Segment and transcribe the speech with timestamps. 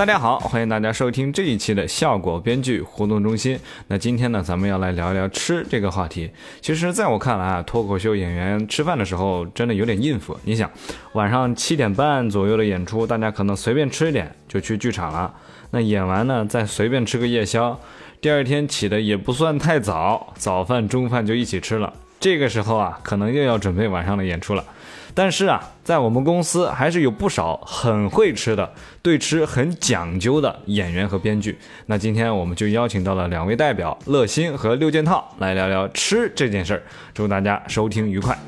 [0.00, 3.60] 大家好，欢迎大家收听这一期的效果编剧活动中心。
[3.88, 6.30] 那今天呢，咱们要来聊一聊吃这个话题。
[6.62, 10.34] 其实，在我看来啊，脱口秀演员吃饭的时候真的有点应付。
[10.44, 10.70] 你想，
[11.12, 15.34] 晚上七点半左右的演出，大家可能随便吃一点就去剧场了。
[15.72, 17.78] 那演完呢，再随便吃个夜宵，
[18.22, 21.92] 第二天起的也不算太早，早饭、中饭就一起吃了。
[22.18, 24.64] 这个时候啊，可能又要准备晚上的演出了。
[25.14, 31.58] 但是啊，在我们公司还是有不少很会吃的、对吃很讲究的演员和编剧。
[31.86, 36.82] 那今天我们就邀请到了两位代表，乐心和六件套，来聊聊吃这件事儿。
[37.12, 38.38] 祝大家收听愉快。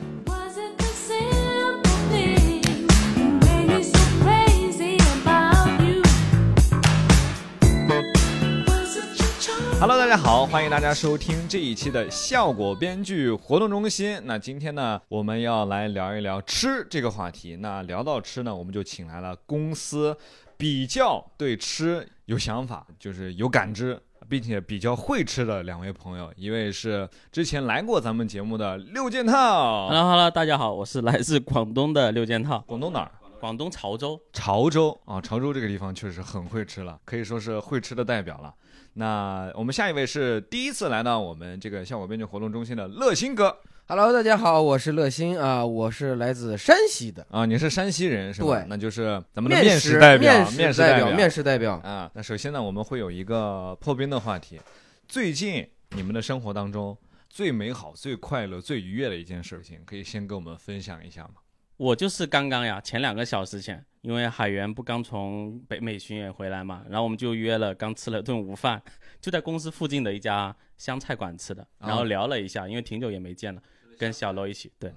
[9.83, 14.17] Hello，大家好，欢迎大家收听这一期的效果编剧活动中心。
[14.27, 17.57] 那今天呢，我们要来聊一聊吃这个话题。
[17.57, 20.17] 那聊到吃呢，我们就请来了公司
[20.57, 24.01] 比较对吃有想法，就是有感知。
[24.29, 33.11] 并且比较会吃的两位朋友，一位是之前来过咱们节目的六件套，Hello Hello，大家好，我是来自广东的六件套，广东哪儿？
[33.41, 34.21] 广东潮州。
[34.33, 38.55] 潮州啊，潮州这个地方确实很会吃了，可以说是会吃的代表了。
[38.95, 48.47] 那我们下一位是第一次来到我们这个效果编剧活动中心的乐心哥 Hello，大家好，我是乐心啊，我是来自山西的啊，你是山西人是吧？
[48.47, 51.75] 对那就是咱们的面试代表，面试代表，面试代表。
[51.83, 52.11] 啊。
[52.15, 54.61] 那首先呢，我们会有一个破冰的话题。
[55.09, 56.97] 最近你们的生活当中
[57.29, 61.35] 最美好、最快乐、最愉悦的一件事情，可以先跟我们分享一下吗？
[61.77, 68.83] 我就是刚刚呀，前两个小时前，因为海源不刚从北美巡演回来嘛，然后我们就约了，刚吃了顿午饭，
[69.21, 73.63] 就在公司附近的一家湘菜馆吃的，然后聊了一下，因为挺久也没见了，
[73.97, 74.93] 跟小楼一起，对，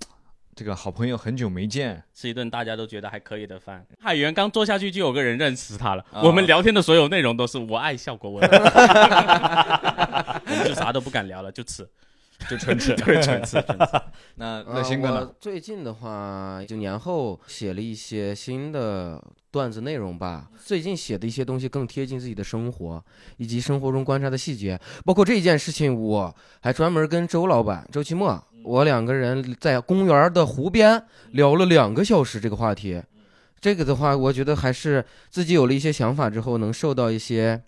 [0.56, 3.86] 这个好朋友很久没见，吃一顿大家都觉得还可以的饭。
[4.00, 6.22] 海源刚坐下去就有个人认识他了，啊。
[6.26, 8.44] 我们聊天的所有内容都是我爱效果文，
[10.48, 11.88] 我们就啥都不敢聊了，就吃，
[12.50, 12.94] 就纯吃。
[12.98, 13.64] 对，纯吃，纯吃。
[14.36, 15.20] 那呃乐心哥呢？
[15.22, 20.50] 我最近的话，就年后写了一些新的段子内容吧。
[20.64, 23.04] 最近写的一些东西更贴近自己的生活，
[23.38, 24.80] 以及生活中观察的细节。
[25.04, 33.02] 包括这件事情，我还专门跟周老板周奇墨，我两个人在公园的湖边聊了两个小时这个话题。
[33.62, 37.60] 这个的话，我觉得还是自己有了一些想法之后，能受到一些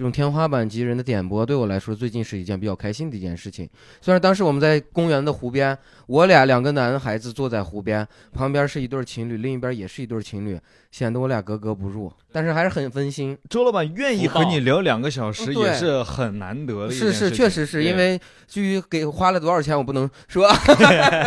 [0.00, 3.68] 这种天花板级人的点拨，对我来说最近是一件比较开心的一件事情。
[4.00, 10.58] 虽然当时我们在公园的湖边，我俩两个男孩子坐在湖边，旁边是一对情侣，另一边也是一对情侣，
[10.90, 13.36] 显得我俩格格不入，但是还是很温馨。
[13.50, 18.18] 周老板愿意和你聊两个小时，也是很难得的是是，确实是因为
[18.48, 20.48] 至于给花了多少钱，我不能说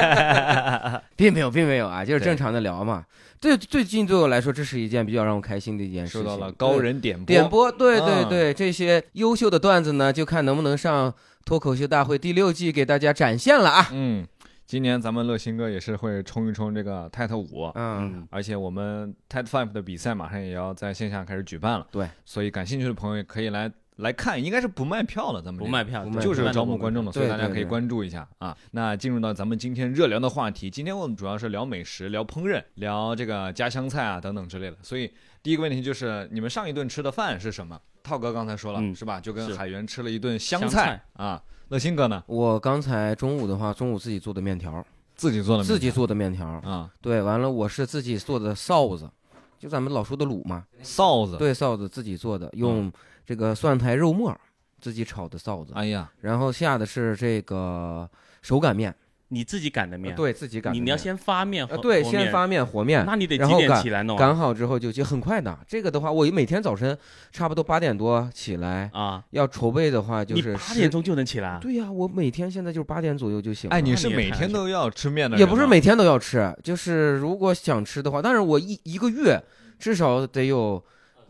[1.16, 3.06] 并没有，并没有啊，就是正常的聊嘛。
[3.44, 6.22] 对，最近对我来说，这是一件比较让我开心的一件事情。
[6.22, 7.26] 受到了高人点拨。
[7.26, 13.90] 点播，对对嗯对，这些优秀的段子呢，就看能不能上脱口秀大会第六季给大家展现了啊。
[13.92, 14.26] 嗯，
[14.66, 21.86] 今年咱们乐新哥也是会冲一冲这个 TED 五，嗯，而且我们 TED Five 的比赛马上也要在线下开始举办了。
[21.92, 28.58] 对，所以感兴趣的朋友也可以来来看，应该是不卖票了，咱们不卖票，就是招募观众的，所以大家可以关注一下啊。
[28.72, 34.78] 那进入到咱们今天热聊的话题，今天我们主要是聊美食、聊烹饪、聊这个家乡菜啊等等之类的。
[34.81, 35.12] 所以
[35.42, 37.80] 第一个问题就是，你们上一顿吃的饭是什么？
[38.02, 39.20] 涛哥刚才说了、嗯是吧？
[39.20, 41.42] 就跟海源吃了一顿湘湘菜菜啊。
[41.70, 49.10] 乐心哥呢，我刚才中午的话，中午自己做的面条，自己做的面条自己做的面条，啊，对，完了我是自己做的臊子，
[49.58, 52.92] 就咱们老说的卤嘛，臊子。，对，臊子自己做的，用
[53.25, 54.35] 这个蒜苔肉末
[54.81, 58.09] 自己炒的臊子，哎呀，然后下的是这个
[58.41, 58.94] 手擀面，
[59.29, 60.81] 你自己擀的面，，对自己擀的面。
[60.81, 64.19] 你你要先发面和，呃对，先发面和面，那你得几点然后擀起来弄啊？
[64.19, 65.57] 擀好之后就就很快的。
[65.66, 66.97] 这个的话，我每天早晨
[67.31, 71.59] 差不多八点多起来，啊，要筹备的话就你是十八点钟就能起来啊？
[71.62, 73.75] 对呀、我每天现在就是八点左右就醒了。
[73.75, 75.53] 哎，你是每天都要吃面的人也吗？
[75.53, 79.42] 不是每天都要吃，就是如果想吃的话，但是我一一个月
[79.80, 80.83] 至少得有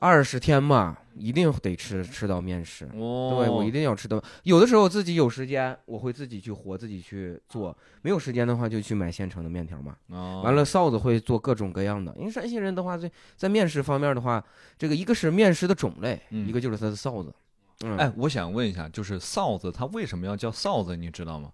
[0.03, 2.83] 二十天嘛，一定得吃吃到面食。
[2.93, 4.21] 哦，对，我一定要吃到。
[4.43, 9.95] 有的时候自己有时间，我会自己去和自己去做；没有时间的话，就去买现成的面条嘛。
[10.09, 12.13] 哦完了，臊子会做各种各样的。
[12.17, 14.43] 因为山西人的话，在在面食方面的话，
[14.77, 17.33] 这个一个是面食的种类，嗯一个就是它的臊子。
[17.85, 21.49] 嗯，哎，我想问一下，就是臊子它为什么要叫臊子，你知道吗？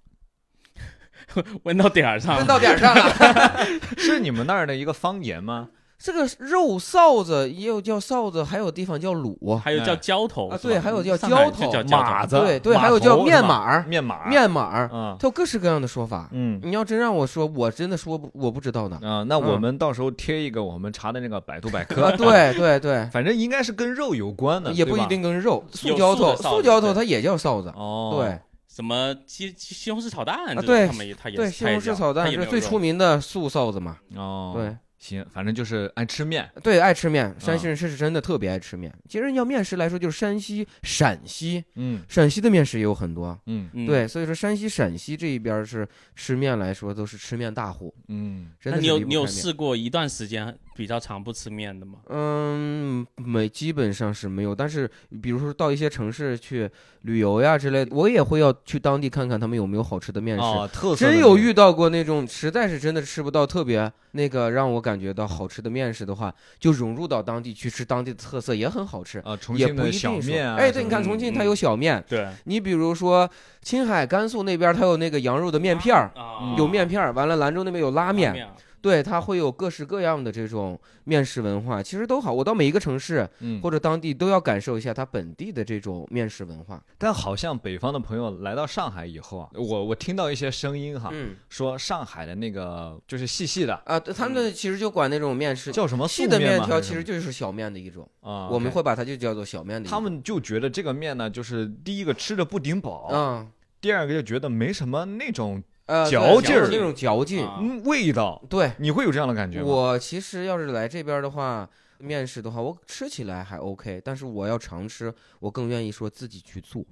[1.64, 3.66] 问到点儿上了，问到点儿上了。
[3.98, 5.70] 是你们那儿的一个方言吗？
[6.02, 16.30] 这个肉臊子也有叫臊子，还有地方叫卤还有叫哎浇头啊，对，还有叫浇头马子，对对，还有叫面码儿、面码，面码儿，嗯它有各式各样的说法。
[16.32, 18.98] 嗯你要真让我说，我真的说不我不知道呢。
[19.04, 25.62] 啊，那我嗯们到时候贴一个我们查的那个百度百啊， 科，对对对， 反正应该是跟肉有关的，也不一定跟肉。
[25.74, 27.70] 素浇头，素的臊子塑胶头它也叫臊子。
[27.76, 28.40] 哦，对
[28.74, 33.98] 什么西西西红柿炒蛋对他们也他也对，西红柿炒蛋是最出名的素臊子嘛。
[34.16, 37.58] 哦，对，行，反正就是爱吃面，对，爱吃面，山啊。
[37.58, 38.94] 西人是真的特别爱吃面。
[39.08, 42.04] 其实要面食来说，就是山西、陕西，嗯。
[42.10, 43.40] 陕西的面食也有很多。
[43.46, 43.70] 嗯。
[43.74, 43.88] 嗯。
[43.88, 52.00] 对，所以说山西、陕西这一边是吃面来说都是吃面大户，嗯，真的是那你有你有试过一段时间比较常不吃面的吗？
[52.08, 54.56] 嗯，没，基本上是没有。
[54.56, 54.90] 但是，
[55.22, 56.72] 比如说到一些城市去
[57.02, 60.42] 旅游呀之类的，我也会要去当地看看他们有没有好吃的面食。
[60.42, 69.20] 哦，特色真有遇到过那种实在是真的吃不到特别那个让我感觉到好吃的面食的话，就融入到当地去吃当地的特色，也很好吃。
[69.20, 73.30] 啊，重也庆的小面啊，哎，对，你看重庆它有小面，对，你比如说
[73.62, 78.48] 青海、甘肃那边它有那个羊肉的面片儿，啊有面片儿，完了兰州那边有拉面，面，
[78.82, 82.32] 对，它会有各式各样的这种面食文化，其实都好。
[82.32, 86.82] 我到每一个城市嗯，或者当地都要感受一下它本地的这种面食文化。
[86.98, 99.92] 但好像北方的朋友来到上海以后啊，我我听到一些声音哈，嗯说上海的那个就是细细的，啊，他们其实就管那种面食叫什么细的面面条，其实就是小面的一种，啊，我们会把它就叫做小面的一种。
[99.92, 107.44] 他们就觉得这个面呢，就是第一个吃着不顶饱，嗯第二个就觉得没什么那种呃嚼劲儿那种嚼劲。
[107.44, 109.66] 啊嗯味道，对你会有这样的感觉吗？
[109.66, 116.84] 我其实要是来这边的话，面试的话，我吃起来还 OK，但是我要常吃，我更愿意说自己去做。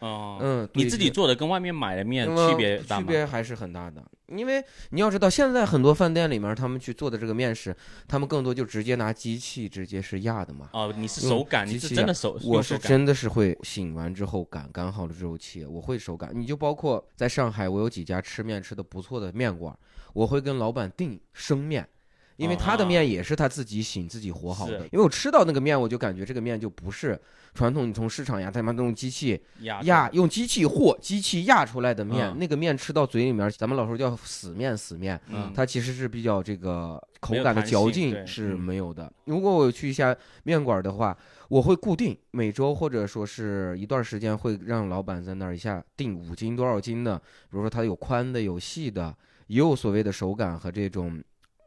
[0.00, 3.06] 哦，嗯，你自己做的跟外面买的面区别大吗？
[3.06, 7.74] 区别还是很大的，因为你要知道，现在很多饭店里面他们去做的这个面食，
[8.06, 10.68] 他们更多就直接拿机器直接是压的嘛。
[10.72, 16.30] 哦，你是手擀，你是真的手，我是真的是会醒完之后擀，擀好了之后切，我会手擀。
[16.34, 19.76] 你就包括在上海，我有几家吃面吃的不错的面馆，
[20.12, 21.88] 我会跟老板订生面。
[22.36, 27.18] 因为他的啊面也是他自己醒自己和好的，因为我吃到那个面，我就感觉这个面就不是
[27.54, 39.10] 传统你从市场呀他妈那种机器压压用机器和机器压出来的面，嗯那个面吃到嘴里面，咱们老说叫死面死面，嗯，它其实是比较这个口感的嚼劲是嗯没有的。
[39.24, 41.16] 如果我去一下面馆的话，
[41.48, 49.16] 我会固定每周或者说是一段时间会让老板在那儿一下定五斤多少斤的，比如说它有宽的有细的，
[49.46, 51.22] 也有所谓的手感和这种。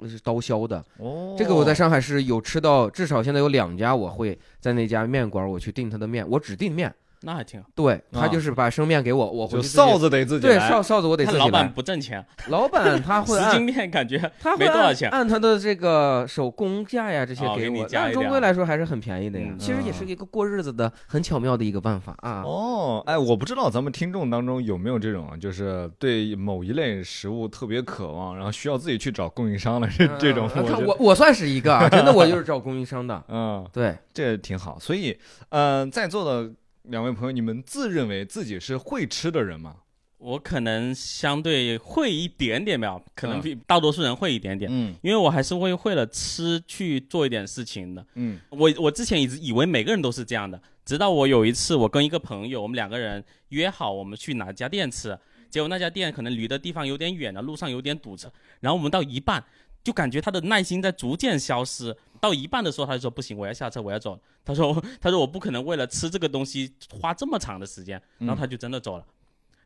[0.08, 7.68] 是刀削的，哦，这个我在上海是有吃到，至少现在有两家，我会在那家面馆我去订他的面，我只订面，那还挺好。
[7.76, 19.48] 对他啊就是把生面给我，我回就去自己臊子得自己对来臊臊子我得自己看老板来，不挣钱， 老板他会十 按斤面感觉他会按没多少钱按他的这个手工价呀这些哦给我，那终加一点归来说还是很便宜的呀。
[19.52, 22.42] 嗯其实也是一个过日子的很巧妙的一个办法啊。
[22.46, 30.48] 哦，哎，我不知道咱们听众当中有没有这种啊，就是对某一类食物特别渴望，然后需要自己去找供应商的这 这种。
[30.48, 33.22] 嗯看得我我算是一个啊，真的我就是找供应商的。
[33.28, 34.78] 嗯，对，这挺好。
[34.80, 35.18] 所以，
[35.50, 36.50] 嗯，在座的
[36.84, 39.78] 两位朋友，你们自认为自己是会吃的人吗？
[40.18, 48.06] 我可能相对会一点点吧，可能嗯比大多数人会一点点，嗯因为我还是会为了吃去做一点事情的。
[48.16, 55.18] 嗯我我之前一直以为每个人都是这样的，直到我有一次我跟一个朋友，我们两个人约好我们去哪家店吃，
[55.50, 59.42] 结果那家店可能离的地方有点远了，路上有点堵车，然后我们到一半
[59.82, 64.22] 就感觉他的耐心在逐渐消失，到一半的时候他就说不行，我要下车，我要走了。
[64.44, 69.06] 他说 他说我不可能为了吃这个东西花这么长的时间，然后他就真的走了，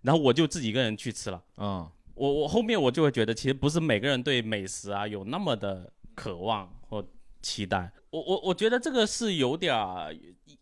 [0.01, 1.41] 然后我就自己一个人去吃了。
[1.57, 7.03] 嗯我我后面我就会觉得，其实不是每个人对美食啊有那么的渴望或
[7.41, 7.91] 期待。
[8.11, 10.15] 我我我觉得这个是有点儿，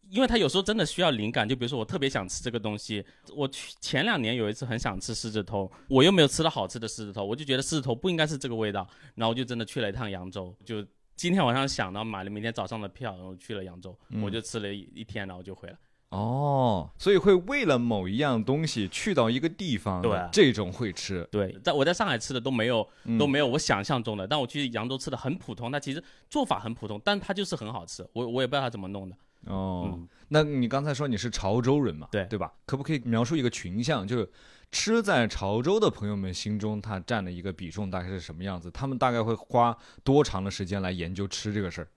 [0.09, 1.45] 因为他有时候真的需要灵感。
[1.45, 3.05] 就比如说我特别想吃这个东西，
[3.35, 10.81] 我去前两年有一次很想吃狮子头，我又没有吃到好吃的狮子头，我就觉得狮子头不应该是这个味道，然后我就真的去了一趟扬州，就
[11.21, 15.77] 今天晚上想到买了明天早上的票，然后去了扬州，嗯我就吃了一一天，然后就回来。
[16.09, 28.03] 哦，所以会为了某一样东西去到一个地方，对这种会吃，对，在我在上海吃的都没有嗯都没有我想象中的，但我去扬州吃的很普通，它其实做法很普通，但它就是很好吃。
[28.13, 29.15] 我我也不知道它怎么弄的。
[29.45, 29.91] 哦。
[29.93, 32.07] 嗯，那你刚才说你是潮州人嘛？
[32.11, 32.51] 对对吧？
[32.65, 34.27] 可不可以描述一个群像，就是
[34.71, 38.71] 吃在潮州的朋友们心中，它占的一个比重大概是什么样子？
[38.71, 41.87] 他们大概会花多长的时间来研究吃这个事儿？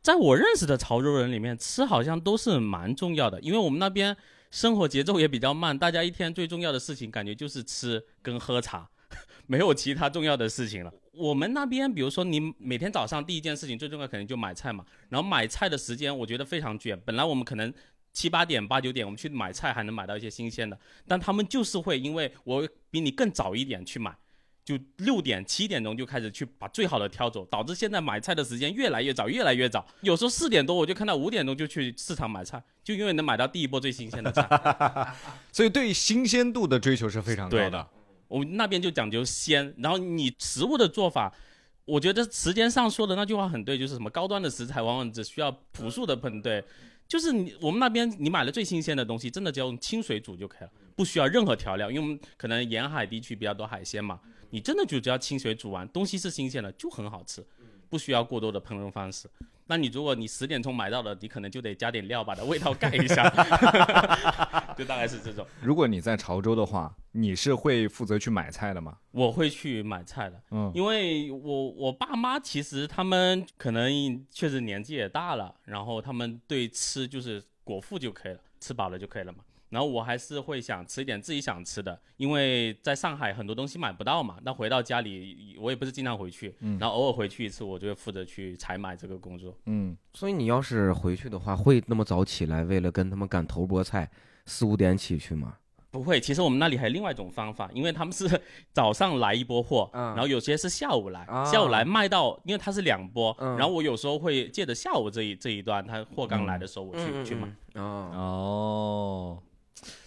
[0.00, 4.16] 在我认识的潮州人里面，吃好像都是蛮重要的，因为我们那边
[4.50, 8.88] 生活节奏也比较慢，大家一天最重要的事情感觉就是吃跟喝茶，
[9.46, 10.92] 没有其他重要的事情了。
[11.12, 17.00] 我们那边，比如说你每天早上第一件事情最重要可能就买菜嘛，然后买菜的时间我觉得非常卷。
[17.04, 17.72] 本来我们可能
[18.14, 24.16] 七八点、八九点我们去买菜还能买到一些新鲜的，但他们就是会因为我比你更早一点去买。
[24.64, 29.86] 就六点七点钟就开始去把最好的挑走，导致现在买菜的时间越来越早，越来越早。
[30.00, 34.48] 有时候四点多我就看到五点钟就去市场买菜，就因为能买到第一波最新鲜的菜。
[35.52, 37.86] 所以对新鲜度的追求是非常高的。
[38.26, 41.30] 我们那边就讲究鲜，然后你食物的做法，
[41.84, 46.64] 我觉得时间上说的那句话很对，就是什么高端的食材往往只需要朴素的烹对，
[47.06, 54.18] 就是你我们那边你买了最新鲜的东西，真的只要用清水煮就可以了，不需要任何调料，因为我们可能沿海地区比较多海鲜嘛，
[54.50, 57.44] 你真的就只要清水煮完，东西是新鲜的就很好吃，
[57.88, 59.28] 不需要过多的烹饪方式。
[59.66, 63.28] 那你如果你十点钟买到的，你可能就得加点料把它味道盖一下，
[64.76, 65.46] 就大概是这种。
[65.62, 68.98] 如果你在潮州的话，你是会负责去买菜的吗？
[69.10, 79.38] 我会去买菜的，嗯因为我我爸妈其实他们可能确实年纪也大了，然后他们对吃就是果腹就可以了，吃饱了就可以了嘛。
[79.74, 84.38] 然后我还是会想吃一点自己想吃的，因为在上海很多东西买不到嘛。
[84.44, 89.52] 那回到家里，我也不是经常回去，然后偶尔回去一次，我就会负责去采买这个工作。
[89.66, 94.08] 嗯，所以你要是回去的话，会那么早起来，为了跟他们赶头菠菜，
[94.46, 95.56] 四五点起去吗？
[95.90, 98.28] 不会，其实我们那里还有另外一种方法，因为他们是
[98.74, 107.46] 早上来一波货，嗯然后有些是下午来，啊下午来卖到，因为它是两波，嗯然后我有时候会借着下午这一这一段，他货刚来的时候，我去、去买。
[107.74, 109.42] 哦，哦，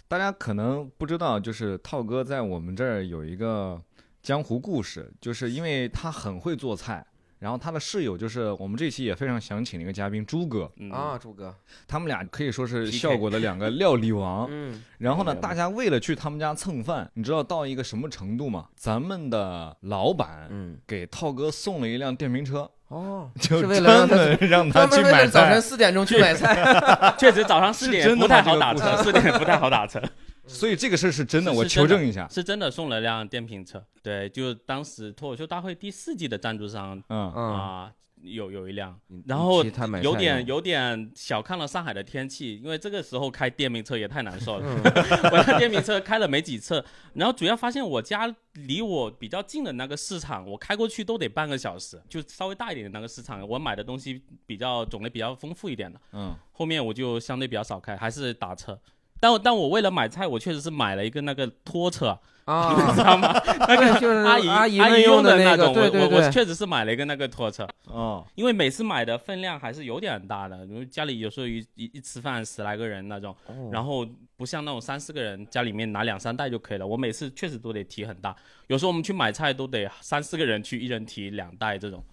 [0.07, 3.81] 大家可能不知道，就是涛哥在我们这儿有一个
[4.21, 7.05] 江湖故事，就是因为他很会做菜。
[7.39, 11.53] 然后他的室友就是我们这期也非常想请的一个嘉宾朱哥，嗯啊，朱哥，
[11.87, 14.47] 他们俩可以说是效果的两个料理王。
[14.49, 18.69] 嗯，然后呢，大家为了去他们家蹭饭，你知道到一个什么程度吗？
[18.75, 25.61] 咱们的老板嗯，给涛哥送了一辆电瓶车，哦，就是为了让他专门让他去买门为了早晨菜。
[25.61, 30.01] 四点钟去买菜， 确实早上四点不太好打车，四点不太好打车。
[30.47, 32.25] 所以这个事儿是真的，我求证一下。
[32.31, 37.91] 是真的送了辆电瓶车，对，就当时脱口秀大会第四季的赞助商嗯，嗯，啊、
[38.21, 39.63] 有有一辆，然后
[40.01, 44.65] 有点有点小看了上海的天气，因为这个时候开电瓶车也太难受了。
[44.65, 44.81] 嗯
[45.31, 46.83] 我那电瓶车开了没几次，
[47.13, 55.99] 然后主要发现我家离我比较近的那个市场，我开过去都得半个小时，就稍微大一点的那个市场，我买的东西比较种类比较丰富一点的。
[56.13, 58.79] 嗯，后面我就相对比较少开，还是打车。
[59.19, 63.33] 但我但我为了买菜，我确实是买了一个那个拖车，啊， 你知道吗？
[63.67, 67.67] 那个就是阿姨阿姨阿姨们用的那个，种，对对对我确实是买了一个那个拖车。
[67.85, 74.05] 哦，因为每次买的分量还是有点大的，因为家里有时候一一一吃饭十来个人那种，哦然后
[74.35, 76.85] 不像那种三四个人家里面拿两三袋就可以了。
[76.85, 78.35] 我每次确实都得提很大，
[78.67, 82.03] 有时候我们去买菜都得三四个人去，一人提两袋这种。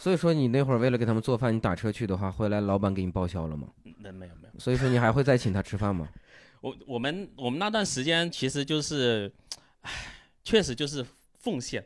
[0.00, 3.68] 所以说你那会儿为了给他们做饭，你打车去的话，回来老板给你报销了吗？
[4.00, 6.08] 那没有没有，所以说你还会再请他吃饭吗？
[6.60, 9.32] 我我们我们那段时间其实就是，
[9.82, 9.90] 唉，
[10.42, 11.04] 确实就是
[11.38, 11.84] 奉献，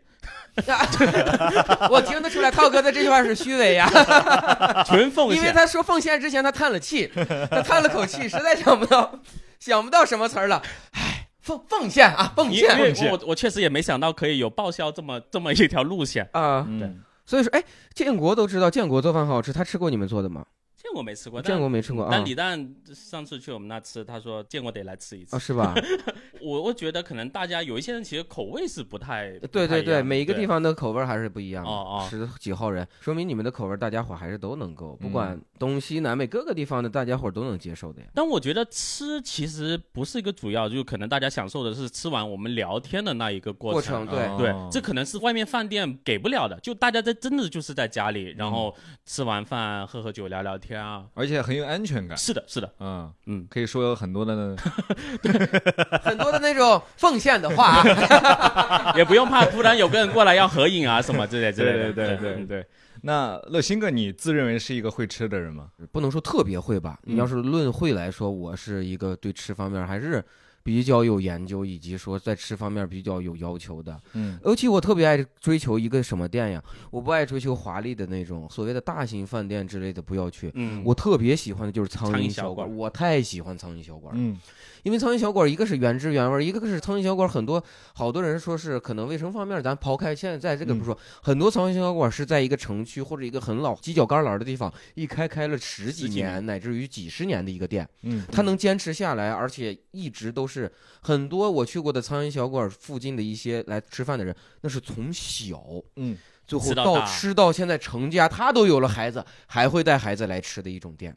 [1.90, 3.88] 我听得出来，涛哥的这句话是虚伪呀，
[4.86, 5.52] 纯奉因为。
[5.52, 7.10] 他说奉献之前他叹了气，
[7.50, 9.20] 他叹了口气，实在想不到
[9.58, 10.62] 想不到什么词儿了。
[10.92, 16.64] 唉，奉奉献啊，奉献我我确实也没想到可以有报销这么这么一条路线，啊！
[16.68, 17.62] 嗯，所以说，哎，
[17.94, 20.46] 建国都知道建国做饭好吃，他吃过你们做的吗？
[20.82, 21.40] 见过没吃过？
[21.40, 25.38] 建国没吃过啊但李诞上次去我们那吃，他说见过得来吃一次啊，。
[25.38, 25.74] 是吧？
[26.40, 31.70] 我我觉得可能大家有一些人其实口味是不太对对对，每一个地方方的口味还是不一样的。
[31.70, 38.08] 哦哦十几号人，说明你们的口味大家伙还是都能够，不嗯管东西南北各个地方的大家伙都能接受的呀。
[38.12, 44.06] 但我觉得吃其实不是一个主要，就可能大家享受的是吃完我们聊天的那一个过过程。
[44.06, 48.74] 程对哦对，这可能是外面饭店给不了的，就大家在真的就是在家里，然后
[49.06, 51.04] 吃完饭喝喝酒聊聊天啊。
[51.14, 52.16] 而且很有安全感。
[52.16, 54.56] 是的，是的，嗯嗯可以说有很多的
[56.02, 61.92] 很多的那种奉献的话啊， 也不用怕突然有个人过来要合影啊什么之类之类的。
[61.92, 62.66] 对对对对对。
[63.04, 65.68] 那乐鑫哥，你自认为是一个会吃的人吗？
[65.90, 66.98] 不能说特别会吧。
[67.04, 70.24] 嗯你要是论会来说，我是一个对吃方面还是
[70.62, 74.00] 比较有研究，以及说在吃方面比较有要求的。
[74.14, 76.62] 嗯尤其我特别爱追求一个什么店呀？
[76.90, 80.50] 我不爱追求华丽的那种所谓的大型饭店之类的，不要去。
[80.54, 84.20] 嗯，我特别喜欢的就是苍苍蝇小馆，我太喜欢苍蝇小馆了。
[84.20, 84.38] 嗯
[84.82, 87.62] 因为苍蝇小馆一个是原汁原味儿，一个是苍蝇小馆很多
[87.94, 100.51] 好多人说是可能卫生方面，咱抛开现在这个不说，很多苍蝇小馆是在一个城区或者一个很老犄角旮旯的地方，一开开了十几十几年乃至于几十年的一个店，嗯它能坚持下来，而且一直都是
[101.00, 105.62] 很多我去过的苍蝇小馆附近的一些来吃饭的人，那是从小
[105.96, 106.16] 嗯
[106.46, 111.16] 最后到吃到大吃到现在成家，他都有了孩子，还会带孩子来吃的一种店。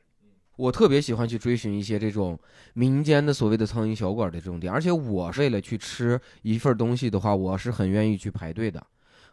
[0.58, 2.40] 我特别喜欢去追寻一些这种
[2.76, 8.82] 民间的所谓的苍蝇小馆的这种店，而且我是为了去吃一份东西的话，我是很愿意去排队的。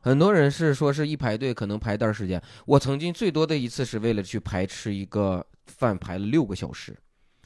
[0.01, 6.93] 很多人是说是一排队可能排段时间，我曾经最多的一次是为了去排吃一个饭排了六个小时，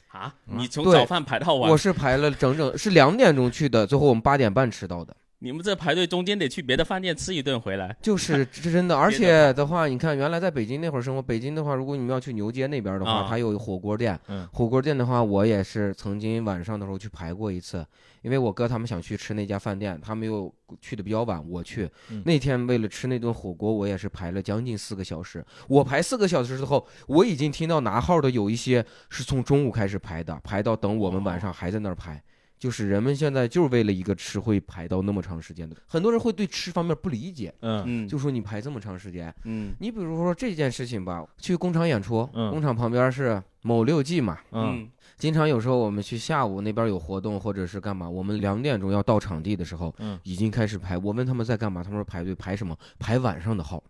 [0.09, 5.15] 啊，你从对早饭排到晚我，是排了整整是两点钟去的，最后我们八点半吃到的。
[5.39, 7.95] 你们这排队中间得去别的饭店吃一顿回来。
[8.01, 14.19] 就是是真的，而且的话，你看原来在北京那会儿生活，北京的话，如果你们要去牛街那边的话，啊它有火锅店。
[14.27, 17.85] 嗯火锅店的话，我也是曾经晚上的时候去排过一次，
[18.23, 20.51] 因为我哥他们想去吃那家饭店，他们又
[20.81, 21.87] 去的比较晚，我去。
[22.09, 25.45] 嗯那天为了吃那顿火锅，我也是排了将近四个小时。
[25.67, 32.19] 我排四个小时之后，我已经听到拿号的有一些是从中午开始排的，排到等我们晚上还在那儿排。
[32.59, 50.97] 就是人们现在就是为了一个吃会排到那么长时间的，很多人会对吃方面不理解，嗯嗯，就说你排这么长时间，嗯你比如说这件事情吧，去工厂演出，嗯工厂旁边是某六季嘛，嗯经常有时候我们去下午那边有活动或者是干嘛，我们两点钟要到场地的时候，嗯已经开始排。
[50.97, 52.77] 我问他们在干嘛，他们说排队排什么？
[52.99, 53.83] 排晚上的号。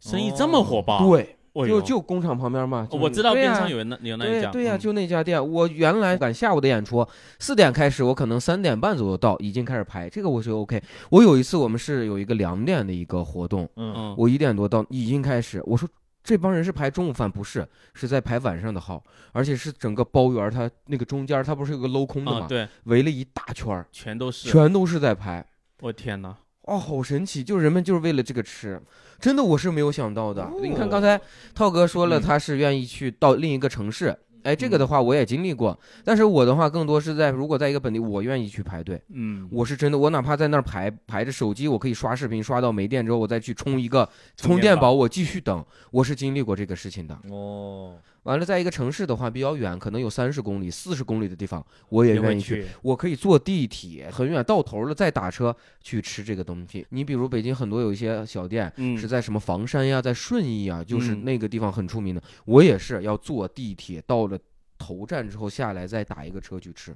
[0.00, 1.36] 生意这么火爆，对，
[1.66, 2.86] 就就工厂旁边嘛。
[2.90, 5.50] 我知道边上有那有那一家，对对呀、嗯就那家店。
[5.50, 7.06] 我原来赶下午的演出，
[7.38, 10.82] 四点开始，我可能三点半左右到，已经开始排，这个我觉得 OK。
[11.10, 15.62] 我有一次我们是有一个两点的一个活动，嗯嗯，我一点多到，已经开始。
[15.64, 15.88] 我说
[16.22, 25.44] 这帮人是排中午饭，不是，是在排晚上的号，而且是整个包圆儿，它那个中间儿它不是有个镂空的嘛，啊对，围了一大圈儿，全都是，全都是在排。
[25.80, 26.36] 我天哪，
[26.68, 27.42] 哦，好神奇！
[27.42, 28.80] 就是人们就是为了这个吃，
[29.18, 30.48] 真的我是没有想到的。
[30.60, 31.20] 你看哦刚才
[31.54, 34.16] 涛哥说了，嗯他是愿意去到另一个城市。
[34.44, 38.98] 哎，这个的话我也经历过，但是我的话更多是在如果在一个本地，我愿意去排队。
[39.12, 45.62] 嗯，我是真的，我哪怕在那儿排排着手机，我可以刷视频，刷到没电之后，我再去充一个充电宝，我继续等。
[45.90, 47.18] 我是经历过这个事情的。
[47.28, 47.96] 哦，
[48.28, 52.66] 完了，在一个城市的话比较远，可能有三十公里、四十公里的地方，我也愿意去。
[52.82, 56.86] 我可以坐地铁很远到头了再打车去吃这个东西。
[56.90, 58.70] 你比如北京很多有一些小店。
[58.76, 62.22] 嗯，是在什么房山呀，在顺义啊，就是嗯那个地方很出名的。
[62.44, 64.38] 我也是要坐地铁到了
[64.76, 66.94] 头站之后下来，再打一个车去吃。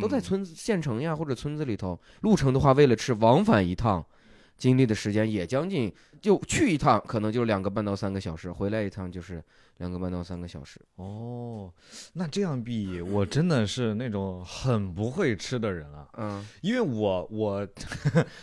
[0.00, 1.98] 都在嗯村子、县城呀或者村子里头。
[2.22, 4.04] 路程的话，为了吃，往返一趟，
[4.62, 9.42] 经历的时间也将近，就去一趟可能就两个半到三个小时，回来一趟就是
[9.78, 10.80] 两个半到三个小时。
[10.94, 11.68] 哦，
[12.12, 17.66] 那这样比我真的是那种很不会吃的人啊，嗯，因为我我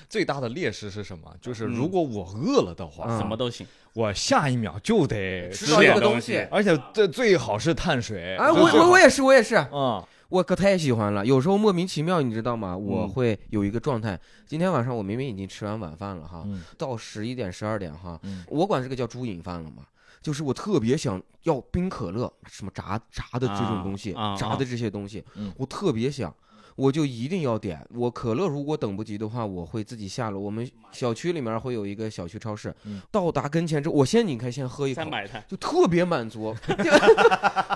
[0.10, 1.34] 最大的劣势是什么？
[1.39, 3.17] 就是嗯如果我饿了的话，嗯。
[3.17, 6.45] 什么都行，我下一秒就得吃到点一个东东西。
[6.51, 8.36] 而且这最好是碳水。
[8.36, 11.26] 啊，我我我也是，我也是，啊，我可太喜欢了。
[11.26, 12.78] 有时候莫名其妙，你知道吗？
[12.78, 14.20] 我嗯会有一个状态。
[14.46, 19.86] 今天晚上我明明已经吃完晚饭了哈，嗯到十一点十二点哈，嗯我管这个叫猪瘾饭了嘛。
[20.22, 26.34] 就是我特别想要冰可乐，什么炸炸的这种东西，炸的这些东西，嗯我特别想，
[26.80, 27.86] 我就一定要点。
[27.94, 30.39] 我可乐如果等不及的话，我会自己下楼。
[30.39, 36.89] 我们小区里面会有一个小区超市，嗯到达跟前之后，我先拧开，先喝一口，买它，就特别满足， 就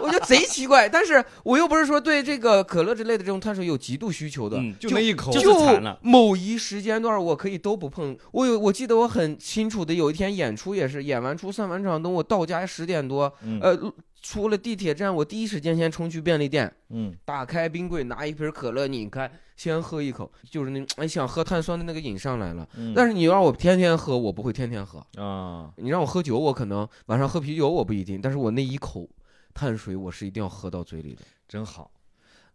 [0.02, 0.88] 我觉得贼奇怪。
[0.88, 8.18] 但是我又不是说对这个可乐之类的这种碳水有极度需求的，嗯，就那一口，就就是馋了某一时间段我可以都不碰。
[8.32, 22.68] 我有我记得我很清楚的，有一天演出也是演完出散完场，等我到家十点多，嗯呃，出了地铁站，我第一时间先冲去便利店，嗯打开冰柜，拿一瓶可乐拧开，先喝一口，就是那哎想喝碳酸的那个瘾上来了。
[22.78, 25.06] 嗯，但是你让我天天喝，我不会天天喝。
[25.22, 29.08] 啊，你让我喝酒，我可能晚上喝啤酒我不一定，但是我那一口
[29.54, 31.22] 碳水我是一定要喝到嘴里的。
[31.48, 31.92] 真好。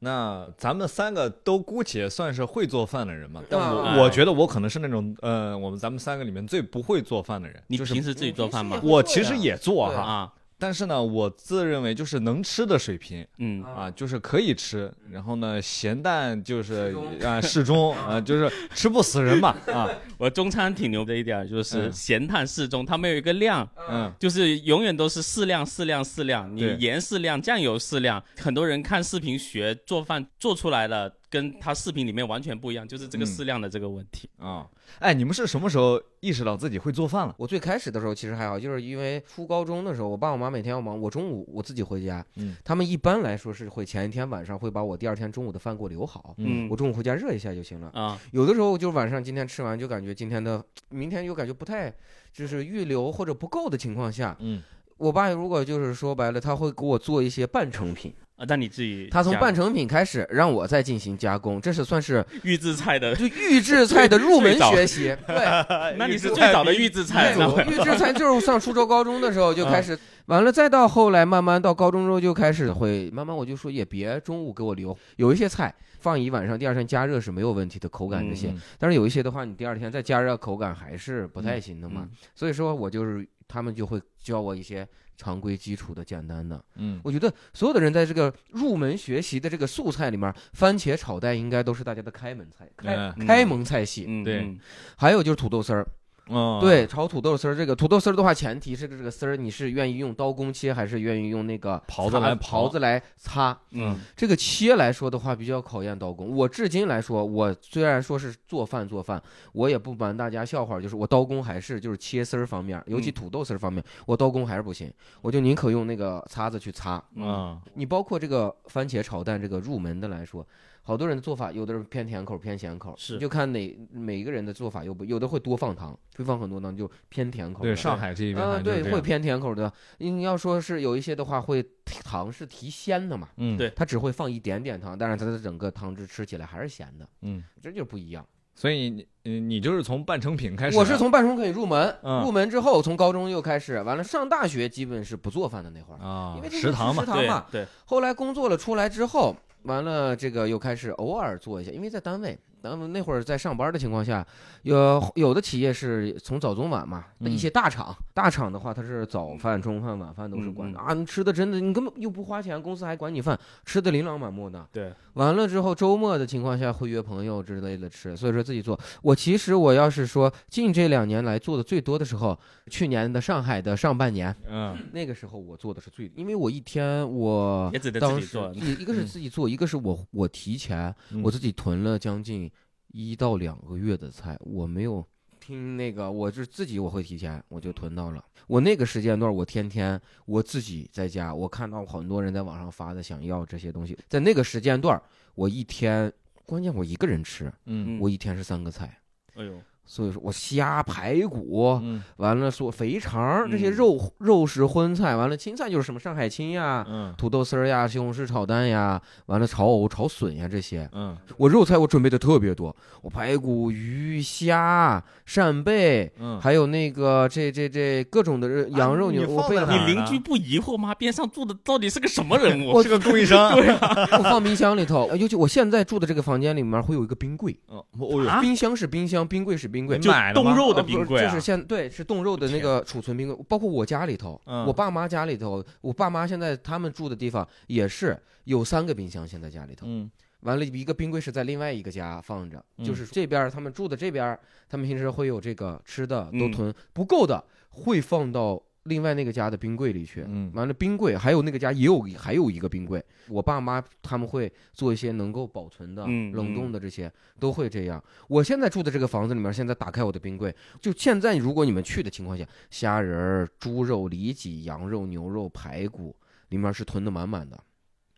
[0.00, 7.60] 那咱们三个都姑且算是会做饭的人嘛，但我、嗯我觉得我可能是那种呃，我们咱们三个里面最不会做饭的人。
[7.66, 8.80] 你平时自己做饭吗？
[8.84, 14.92] 我其实也做哈，啊，但是呢，我自认为就是能吃的水平嗯，啊，就是可以吃。
[15.10, 16.94] 然后呢，咸淡就是
[17.24, 26.54] 啊适中 啊，就是吃不死人嘛 啊，我中餐挺牛的一点就是嗯咸淡适中，它没有一个量，嗯就是永远都是适量、适量、适量。
[26.56, 28.22] 你盐适量，酱油适量。
[28.38, 34.28] 很多人看视频学做饭，做出来的跟他视频里面完全不一样，就是这个嗯适量的这个问题。
[34.38, 34.66] 啊，
[34.98, 37.34] 哎，你们是什么时候意识到自己会做饭了？
[37.38, 47.90] 我最开始的时候其实还好，就是因为初高中的时候，我爸我妈每天要忙，我中午我自己回家，嗯他们一般来说是会前一天晚上会把我第二天中午的饭给我留好，嗯我中午回家热一下就行了。
[47.92, 51.92] 啊，有的时候就晚上今天吃完就感觉今天的明天又感觉不太
[52.32, 54.62] 就是预留或者不够的情况下，嗯
[54.96, 65.14] 我爸如果就是说白了，他会给我做一些半成品，啊，但你自己他从半成品开始让我再进行加工，这是算是 预制菜的，就预制菜的入门学习。
[65.26, 67.34] 对，那你是最早的预制菜，
[67.68, 78.50] 预制菜就是 上初中高中的时候就开始，完了再到后来慢慢到高中之后就开始会慢慢我就说也别中午给我留，有一些菜放一晚上，第二天加热是没有问题的，口感这些。
[78.50, 82.02] 嗯但是有一些的话，你第二天再加热，口感还是不太行的嘛。
[82.04, 84.86] 嗯所以说我就是他们就会教我一些
[85.18, 86.64] 常规基础的简单的。
[86.76, 94.06] 嗯我觉得所有的人在这个入门学习的这个素菜里面，番茄炒蛋应该都是大家的开门菜、开、嗯开门菜系。
[94.08, 94.58] 嗯，对嗯
[94.96, 95.86] 还有就是土豆丝儿，
[96.28, 103.58] 哦，对，炒土豆丝儿这个土豆丝儿的话，前提是这个丝儿你是愿意用刀工切，还是愿意用那个刨子来刨刨子来擦？
[103.70, 106.34] 嗯这个切来说的话，比较考验刀工。
[106.34, 114.92] 我至今来说，我虽然说是做饭做饭，我也不瞒大家笑话，就是我刀工还是就是切丝儿方面，尤其嗯土豆丝儿方面，我刀工还是不行。
[115.22, 117.02] 我就宁可用那个擦子去擦。
[117.14, 120.46] 嗯你包括这个番茄炒蛋这个入门的来说，
[120.88, 127.68] 好多人的做法，有的人偏甜口偏咸口，是你就看哪每一个人的做法又不，有的会多放糖，会放很多糖，就偏甜口的。
[127.68, 129.70] 对，上海这一边好啊，对，会偏甜口的。
[129.98, 138.26] 你要说是有一些的话，会糖是提鲜的嘛，嗯对它只会放一点点糖，但是它的整个汤汁吃起来还是咸的，嗯，这就是不一样。
[138.54, 147.46] 所以你嗯你就是从半成品开始，我是从半成品入门，嗯入门之后从高中又开始，完了上大学基本是不做饭的那会儿，啊因为这个食堂嘛是食，堂对嘛。
[147.52, 149.36] 对，后来工作了出来之后，
[149.68, 154.26] 完了这个又开始偶尔做一下，因为在单位，单位那会儿在上班的情况下，
[154.62, 164.66] 有有的企业是从早中晚嘛，嗯一些大厂，大厂的话它是早饭、中饭、晚饭都是管的、嗯啊，你吃的真的你根本又不花钱，公司还管你饭，吃的琳琅满目的。
[164.72, 168.78] 对，完了之后周末的情况下会约朋友之类的吃，所以说自己做。
[169.02, 172.38] 我其实我要是说近这两年来做的最多的时候，
[172.70, 178.52] 去年的上海的上半年，嗯那个时候我做的是最，因为我一天我也只能当时自己做。
[178.54, 182.50] 一一个是自己做，一个是我我提前嗯我自己囤了将近
[182.88, 185.04] 一到两个月的菜，我没有
[185.38, 188.24] 听那个，我是自己我会提前我就囤到了。
[188.46, 195.00] 我那个时间段，我天天我自己在家，我看到很多人在网上发的想要这些东西，在那个时间段，
[195.34, 196.10] 我一天
[196.46, 199.00] 关键我一个人吃，嗯嗯我一天是三个菜。
[199.34, 210.86] 哎呦，所以说我虾排骨，嗯完了说肥肠这些嗯肉肉食荤菜，完了青菜就是什么上海青呀，嗯土豆丝儿呀、西红柿炒蛋呀，完了炒藕、炒笋呀这些。
[210.92, 220.94] 嗯我肉菜我准备的特别多，我排骨、鱼、虾、扇贝，嗯，还有那个这这这各种的肉羊肉你牛，我放备了你邻居不疑惑吗？
[220.94, 222.72] 边上住的到底是个什么人 物？
[222.72, 225.06] 我是个供应商， 我放冰箱里头。
[225.08, 229.98] 呃尤其我现在住的这个房间里面会有一个冰柜，嗯，哦冰箱是冰箱，冰柜是冰柜。
[229.98, 239.86] 就冻肉的冰柜啊就是，现对是冻肉的那个储存冰柜，包括我家里头，嗯我爸妈家里头，我爸妈现在他们住的地方也是有三个冰箱，现在家里头。
[239.88, 240.10] 嗯
[240.42, 244.38] 完了，一个冰柜是在另外一个家放着，嗯就是这边他们住的这边，
[244.68, 250.24] 他们平时会有这个吃的都嗯囤，不够的会放到另外那个家的冰柜里去。
[250.26, 258.02] 嗯完了，冰柜还有那个家也有还有一个冰柜，我爸妈他们会做一些能够保存的、嗯冷冻的这些，都会这样。
[258.26, 266.16] 我现在住的这个房子里面，现在打开我的冰柜，就现在如果你们去的情况下，虾仁、猪肉、里脊、羊肉、牛肉、排骨
[266.48, 267.62] 里面是囤的满满的。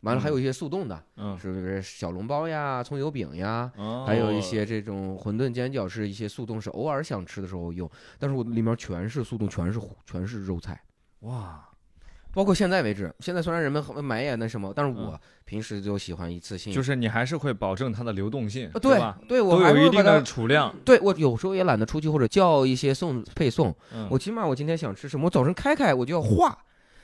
[0.03, 10.81] 完了，还有一些速冻的，嗯，是不是小笼包呀、葱油饼呀，哦还有一些这种馄饨煎饺是一些速冻，是偶尔想吃的时候用，但是我里面全是速冻，全是全是肉菜。
[11.21, 11.63] 哇，
[12.33, 19.19] 包括现在为止，现在虽然人们很买也那什么，但是我嗯平时就喜欢一次性，就是你还是会保证它的流动性，呃对吧？
[19.29, 20.23] 对，我有一定的。
[20.23, 23.75] 储量，对我有时候也懒得出去，或者叫一些送配送。
[23.93, 26.49] 嗯我起码我今天想吃什么，我早晨开开我就要画。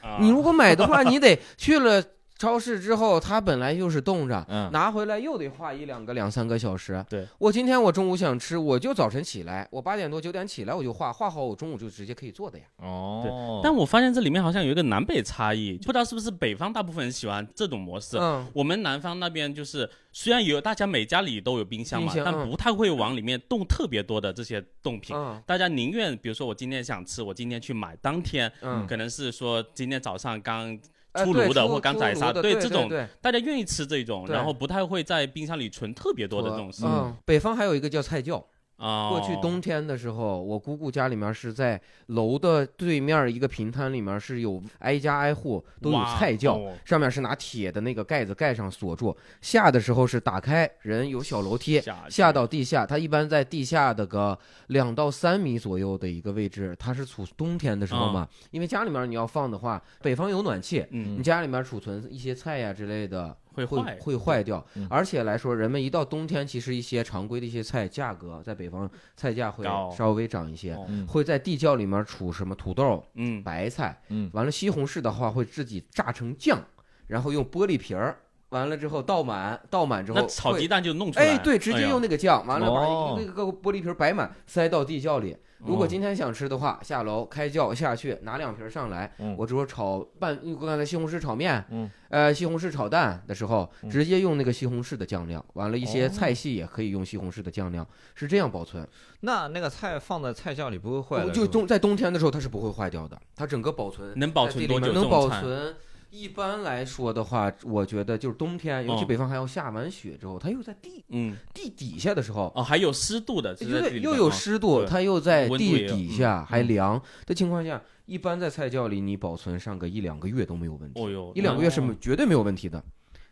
[0.01, 2.01] 啊你如果买的话， 你得去了
[2.39, 7.05] 超市之后，它本来就是冻着，嗯拿回来又得化一两个两三个小时。
[7.09, 12.65] 对我今天我中午想吃，我就早晨起来，我八点多九点起来我就化，化好我中午就直接可以做的呀。
[12.77, 18.19] 哦，但我发现这里面好像有一个南北差异，不知道是不是北方大部分人喜欢这种模式。
[18.19, 25.17] 嗯，我们南方那边就是，虽然有大家每家里都有冰箱嘛，箱嗯但不太会往里面冻特别多的这些冻品。
[25.17, 30.79] 嗯大家宁愿，比如说我今天想吃，我今天去买，当天嗯，可能是说今天早上刚呃
[31.25, 36.89] 出炉的或刚宰杀对这种大家愿意吃这种，然后不太会在冰箱里存特别多的这种食物。
[36.89, 38.45] 嗯，北方还有一个叫菜窖，
[38.77, 49.17] 啊，过去冬天的时候，我姑姑家里面是在楼的对面一个平摊里面，是有挨家挨户都有菜窖，哦上面是拿铁的那个盖子盖上锁住。
[49.41, 63.37] 下的时候是打开，人有小楼梯下到地下，它一般在地下的个两到三米左右的一个位置，它是储冬天的时候嘛，因为家里面你要放的话，北方有暖气，嗯你家里面储存一些菜呀、之类的。
[63.57, 69.65] 会会坏会坏掉嗯，而且来说，人们一到冬天，其实一些常规的一些菜价格在北方菜价会
[69.97, 70.77] 稍微涨一些，
[71.09, 76.63] 会在地窖里面储什么土豆、嗯白菜，嗯完了西红柿的话会自己榨成酱，
[77.07, 78.19] 然后用玻璃瓶儿，
[78.57, 85.37] 完了之后倒满，倒满之后炒鸡蛋就弄出来，哎，对，直接用那个酱，完了把哦那个玻璃瓶摆满，塞到地窖里。
[85.59, 98.87] 如果哦今天想吃的话，下楼开窖下去拿两瓶上来，嗯我这会炒拌，因为刚才西红柿炒面，嗯，呃，西红柿炒蛋的时候，嗯直接用那个西红柿的酱料，完了，一些哦菜系也可以用西红柿的酱料，是这样保存。
[99.21, 104.87] 那那个菜放在菜窖里不会坏的，就冬在冬天的时候它是不会坏掉的，它整个保存能保存多久？
[104.87, 105.75] 在地里面能保存。
[106.11, 111.37] 一般来说的话，我觉得就是冬天，尤其哦北方还要下完雪之后，它又在地嗯。
[111.53, 116.69] 地底下的时候，哦，还有湿度的，对又在地里又有湿度，它又在地底下还嗯。
[116.69, 117.03] 凉。
[117.27, 122.83] 的情况下，一般在菜窖里你保存上个一两个月都没有问题，哦哟，一两个月是哦绝对没有问题的。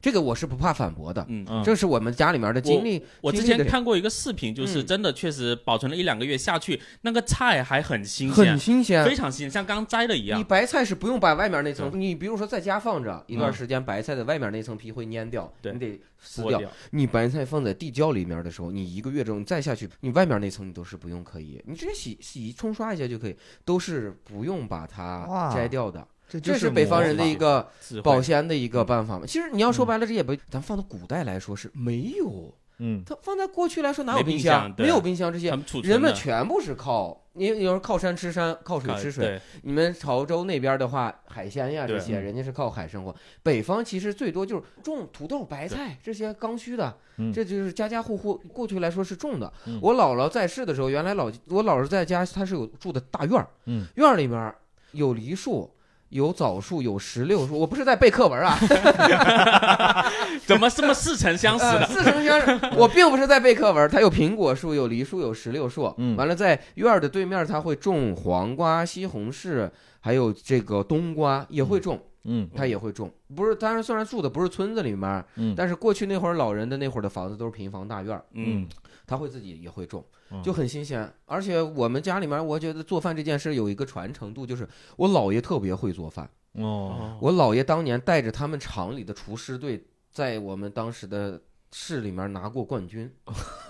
[0.05, 1.47] 这个我是不怕反驳的，嗯。
[1.49, 3.03] 嗯这是我们家里面的经历。
[3.23, 9.15] 我之前看过一个视频，就是嗯真的确实保存了一两个月下去，那个菜还很新鲜很，新鲜非。
[9.17, 10.45] 常新鲜，像刚摘的一样你。
[10.45, 16.59] 白菜是不用把外面那层，你比如说在家放着一段时间，白菜的外面那层皮会蔫掉，对你得撕掉。
[16.59, 26.07] 掉，你白菜放在地窖里面的时候，你一个月之后你再下去，你外面那层你都是不用可以，你直接洗洗冲刷一下就可以，都是不用把它摘掉的。
[26.41, 27.69] 这这是北方人的一个
[28.03, 29.27] 保鲜的一个办法嘛。
[29.27, 39.41] 其实你要说白了，这也不，咱放到古代来说是没有，嗯它放在过去来说哪有冰箱没有冰箱这些人们全部是靠你，有人靠山吃山，靠水吃水。
[39.63, 43.15] 你们潮州那边的话，海鲜呀这些，嗯人家是靠海生活。
[43.43, 49.79] 北方其实最多就是种土豆、白菜这些刚需的，嗯这就是家家户户过去来说是种的嗯。
[49.83, 54.53] 我姥姥在世的时候，原来老我姥姥在家，她是有住的大院儿，嗯院儿里面
[54.93, 55.71] 有梨树。
[56.11, 58.57] 有枣树，有石榴树，我不是在背课文啊，
[60.47, 61.87] 怎么这么似曾相识呃，的？
[61.87, 62.61] 似曾相识。
[62.77, 65.93] 我并不是在背课文，它有苹果树，有梨树，有石榴树。
[65.99, 72.01] 嗯完了在院儿的对面，它会种黄瓜、西红柿，还有这个冬瓜也会种。
[72.27, 78.67] 嗯它也会种，不是，当然虽然住的不是村子里面，嗯但是过去那会儿老人的那会儿的房子都是平房大院儿，嗯，
[79.07, 81.13] 他会自己也会种嗯，就很新鲜。
[81.27, 86.29] 而且我们家里面，我觉得做饭这件事有一个传承度，就是我姥爷特别会做饭。
[86.53, 91.41] 哦我姥爷当年带着他们厂里的厨师队，在我们当时的
[91.77, 93.13] 市里面拿过冠军，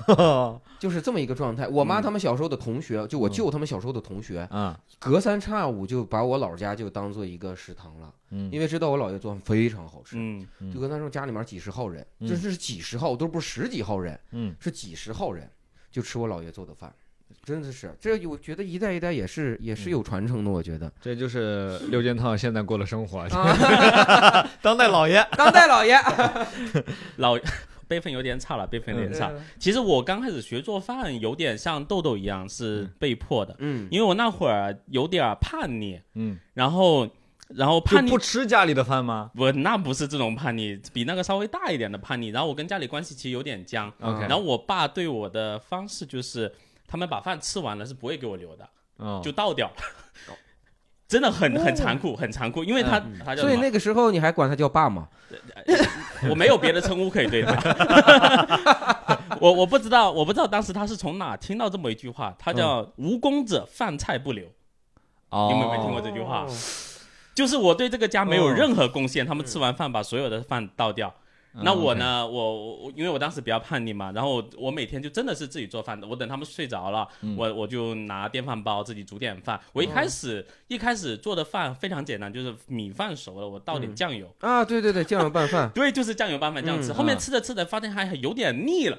[0.79, 1.67] 就是这么一个状态。
[1.67, 2.03] 我妈嗯。
[2.03, 3.33] 他们小时候的同学，就我嗯。
[3.33, 8.51] 舅他们小时候的同学，啊隔三差五就把我姥儿家就当做一个食堂了，嗯。
[8.53, 10.17] 因为知道我姥爷做饭非常好吃。
[10.19, 12.29] 嗯，就跟他说家里面几十号人，嗯。
[12.29, 14.55] 这是几十号，都不是十几号人，嗯。
[14.61, 15.51] 是几十号人，
[15.91, 16.95] 就吃我姥爷做的饭，
[17.43, 17.97] 真的是。
[17.99, 20.93] 这，我觉得一代一代也是也是有传承的，我觉得。
[21.01, 25.27] 这就是六件套现在过的生活，啊， 当代老爷。
[25.39, 25.97] 当代老爷，
[27.17, 27.39] 老
[27.95, 29.31] 辈分有点差了，辈分有点差。
[29.57, 37.09] 其实我刚开始学做饭，有点像豆豆一样，是被迫的，嗯，因为我那会儿有点叛逆，嗯，然后
[37.49, 42.31] 然后叛逆不吃家里的饭吗不，那不是这种叛逆，比那个稍微大一点的叛逆。
[42.31, 46.53] 然后我跟家里关系其实有点僵，？OK，然后我爸对我的方式就是，
[46.89, 49.71] 他们把饭吃完了是不会给我留的，哦就倒掉。
[51.07, 53.43] 真的很很残酷，很残酷，因为他、嗯他叫？
[53.43, 55.07] 所以那个时候你还管他叫爸吗？
[56.31, 59.19] 我没有别的称呼可以对他。
[59.41, 64.47] 我我不知道，我不知道当时他是从哪听到这么一句话，他叫“无功者饭菜不留”。
[65.31, 66.47] 哦，你们有没有听过这句话？
[67.35, 71.13] 就是我对这个家没有哦任何贡献，他们吃完饭把所有的饭倒掉。
[71.55, 71.95] 嗯那我？
[71.95, 72.27] 呢？
[72.27, 76.07] 我我因为我当时比较叛逆嘛，然后我我每天就真的是自己做饭的。
[76.07, 79.61] 我等他们睡着了，嗯我我就拿电饭煲自己煮点饭。
[79.73, 84.27] 我一开始、一开始做的饭非常简单，就是米饭熟了，我倒点嗯酱油。
[84.41, 86.91] 啊，对对对，酱油拌饭， 对，就是酱油拌饭这样吃。
[86.93, 88.99] 嗯后面嗯吃着吃着，发现还有点腻了，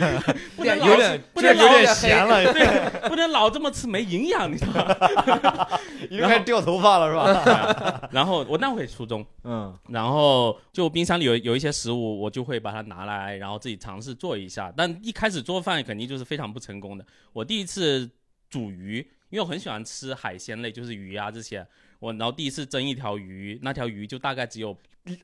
[0.56, 5.68] 不能老有点不能老这有点咸了，对， 不能老这么吃，没营养，你知道吗？
[6.10, 8.08] 已经开始掉头发了是吧？
[8.10, 14.72] 然后我那会初中，嗯然后就冰箱里有有一些食物，我就会把它拿来，然后自己尝试做一下。
[14.76, 17.04] 但一开始做饭肯定就是非常不成功的。
[17.32, 18.10] 我第一次
[18.48, 18.98] 煮鱼，
[19.30, 21.66] 因为我很喜欢吃海鲜类，就是鱼啊这些。
[21.98, 24.74] 我然后第一次蒸一条鱼，那条鱼就大概只有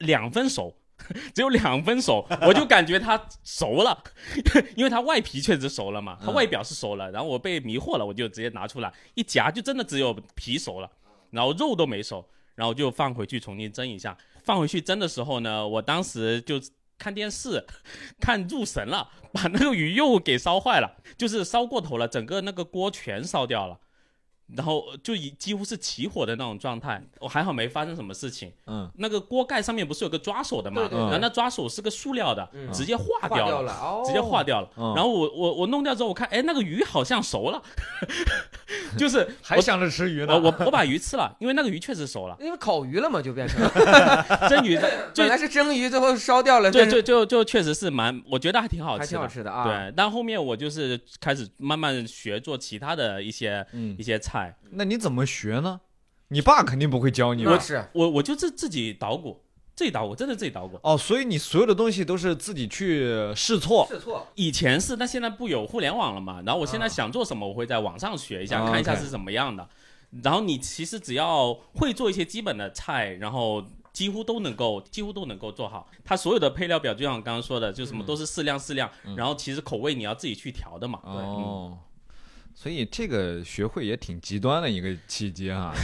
[0.01, 0.77] 两分熟，
[1.35, 4.05] 只有两分熟，我就感觉它熟了，
[4.75, 10.91] 因为它外皮确实熟了嘛，它嗯外表是熟了，然后我被迷惑了，我就直接拿出来一夹，就真的只有皮熟了，
[11.31, 14.19] 然后肉都没熟，然后就放回去重新蒸一下。
[14.43, 16.61] 放回去蒸的时候呢，我当时就
[16.99, 17.65] 看电视，
[18.21, 23.79] 看入神了，把那个鱼又给烧坏了，就是烧过头了，整个那个锅全烧掉了。
[24.55, 28.53] 然后就已几乎是起火的那种状态，我还好没发生什么事情。
[28.67, 30.83] 嗯，那个锅盖上面不是有个抓手的吗？
[30.83, 34.69] 对对对然后那抓手是个塑料的，嗯直接化化掉掉了，哦，直接化掉了。
[34.77, 37.61] 嗯然后我我我弄掉之后，我看哎那个鱼好像熟了，
[38.97, 40.35] 就是 还想着吃鱼呢。
[40.35, 42.37] 我我我把鱼吃了，因为那个鱼确实熟了。
[42.41, 43.59] 因为烤鱼了嘛，就变成
[44.49, 49.19] 蒸鱼的本最来是蒸鱼，最后烧掉了，对变成就就就确实是蛮，我觉得还挺好还吃的。
[49.19, 54.36] 挺好吃的啊。，对，但后面我就是开始慢慢学做其他的一些嗯一，些菜，
[54.71, 55.81] 那你怎么学呢？
[56.29, 57.53] 你爸肯定不会教你吧？
[57.53, 59.43] 我是我我就自自己捣鼓，
[59.77, 60.77] 自己捣鼓，真的自己捣鼓。
[60.83, 63.87] 哦，所以你所有的东西都是自己去试错。
[63.89, 66.43] 试错，以前是，但现在不有互联网了嘛。
[66.45, 69.69] 然后我现在啊想做什么，我会在网上学一下，啊看一下是怎么样的。
[70.23, 75.89] 然后你其实只要会做一些基本的菜，然后几乎都能够几乎都能够做好。
[76.05, 78.91] 它所有的配料表，就像我刚刚说的，就什么嗯都是适量适量。
[79.05, 81.01] 嗯然后其实口味你要自己去调的嘛。
[81.05, 81.79] 哦，
[82.59, 85.75] 所以这个学会也挺极端的一个契机哈，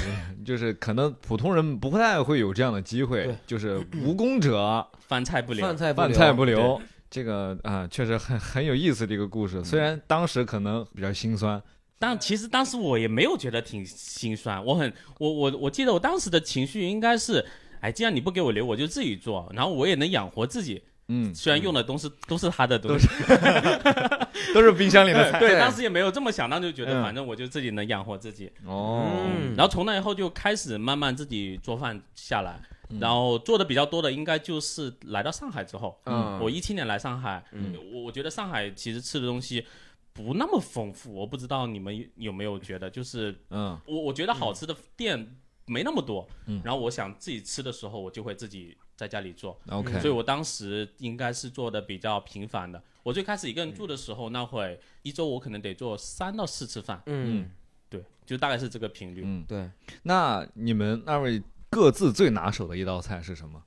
[0.43, 5.77] 就是可能普通人不太会有这样的机会，就是无功者 饭菜不留饭。
[5.77, 6.81] 菜饭菜不留。
[7.11, 11.63] 这个啊，确实很很有意思的一个故事，虽然当时可能比较心酸，
[11.99, 17.45] 但其实当时我也没有觉得挺心酸，我很我我我记得我当时的情绪应该是，
[17.81, 20.83] 哎，既然你不给我留，我就自己做，然后我也能养活自己。
[21.09, 23.07] 嗯，虽然用的东西都是他的东西，
[24.55, 25.39] 都是冰箱里的菜。
[25.41, 27.03] 对，当时也没有这么想，当时就觉得嗯。
[27.03, 28.51] 反正我就自己能养活自己。
[28.65, 29.55] 哦，嗯。
[29.57, 33.01] 然后从那以后就开始慢慢自己做饭下来，嗯。
[33.01, 37.75] 然后做的比较多的应该就是来到上海之后，嗯，我一七年来上海，嗯。
[37.93, 39.67] 我我觉得上海其实吃的东西
[40.13, 43.79] 不那么丰富，我不知道你们有没有觉得，就是嗯。
[43.87, 45.37] 我我觉得好吃的店
[45.67, 46.63] 没那么多，嗯。
[46.65, 52.83] 然后我想自己吃的时候，我就会自己在家里做，，OK，所以我当时应该是做的比较频繁的。
[53.03, 57.51] 我最开始一个人住的时候，那会一周我可能得做三到四次饭，嗯，
[57.89, 59.23] 对，就大概是这个频率。
[59.25, 59.69] 嗯，对，
[60.05, 63.63] 那你们二位各自最拿手的一道菜是什么？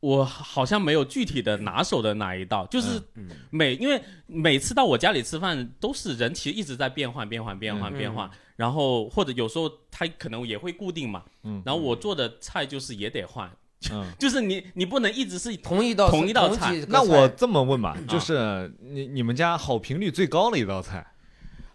[0.00, 3.28] 我好像没有具体的拿手的哪一道，就是嗯。
[3.50, 11.62] 每因为每次到我家里吃饭，都是人其实一直在变换、变换、变换、嗯变换，然后或者有时候他可能也会固定嘛，嗯。
[11.66, 13.54] 然后我做的菜就是也得换，
[13.92, 21.06] 嗯，就是你你不能一直是同一道同一道菜那我这么问吧，就是你你们家好评率最高的一道菜，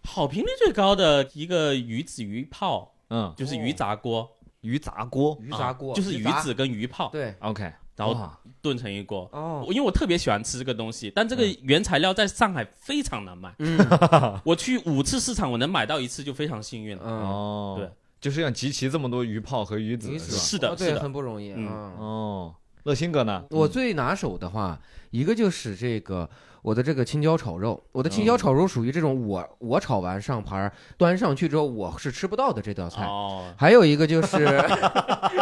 [0.03, 4.29] 好评率最高的一个鱼子鱼泡，嗯，就是鱼杂锅，
[4.61, 5.37] 鱼杂锅。
[5.41, 7.63] 鱼杂锅，啊就是鱼子跟鱼泡对，，OK，
[7.95, 8.29] 然后
[8.61, 9.27] 炖成一锅。
[9.31, 13.53] 哦，因为我特别喜欢吃这个东西，但这个原材料在上海非常难买。
[13.59, 13.77] 嗯。
[14.43, 17.03] 我去五次市场，我能买到一次就非常幸运了。
[17.03, 17.89] 嗯，哦，对，
[18.21, 20.39] 就是要集齐这么多鱼泡和鱼子鱼子是吧？
[20.41, 21.93] 是的哦对，是的很不容易嗯啊。
[21.97, 23.43] 哦，乐鑫哥呢？
[23.51, 24.79] 我最拿手的话，
[25.11, 26.29] 一个就是这个
[26.61, 33.05] 我的这个青椒炒肉，我的青椒嗯炒肉属于这种我我炒完上盘儿端上去之后我是吃不到的这道菜。
[33.05, 34.59] 哦，还有一个就是，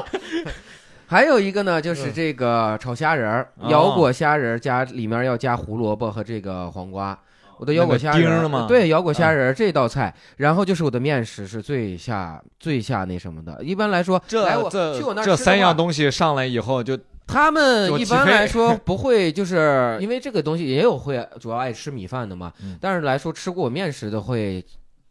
[1.08, 7.18] 还有一个呢，就是这个炒虾仁儿，哦腰果虾仁儿加里面要加胡萝卜和这个黄瓜。
[7.58, 13.64] 我的腰果虾仁儿那个吗对，腰果虾仁儿这道菜，然后就是我的面食是最下最下那什么的。
[13.64, 24.64] 一般来说，来我这去我那这三样东西上来以后就他们一般来说 不会，就是因为这个东西也有会主要爱吃米饭的嘛嗯，但是来说吃过我面食的会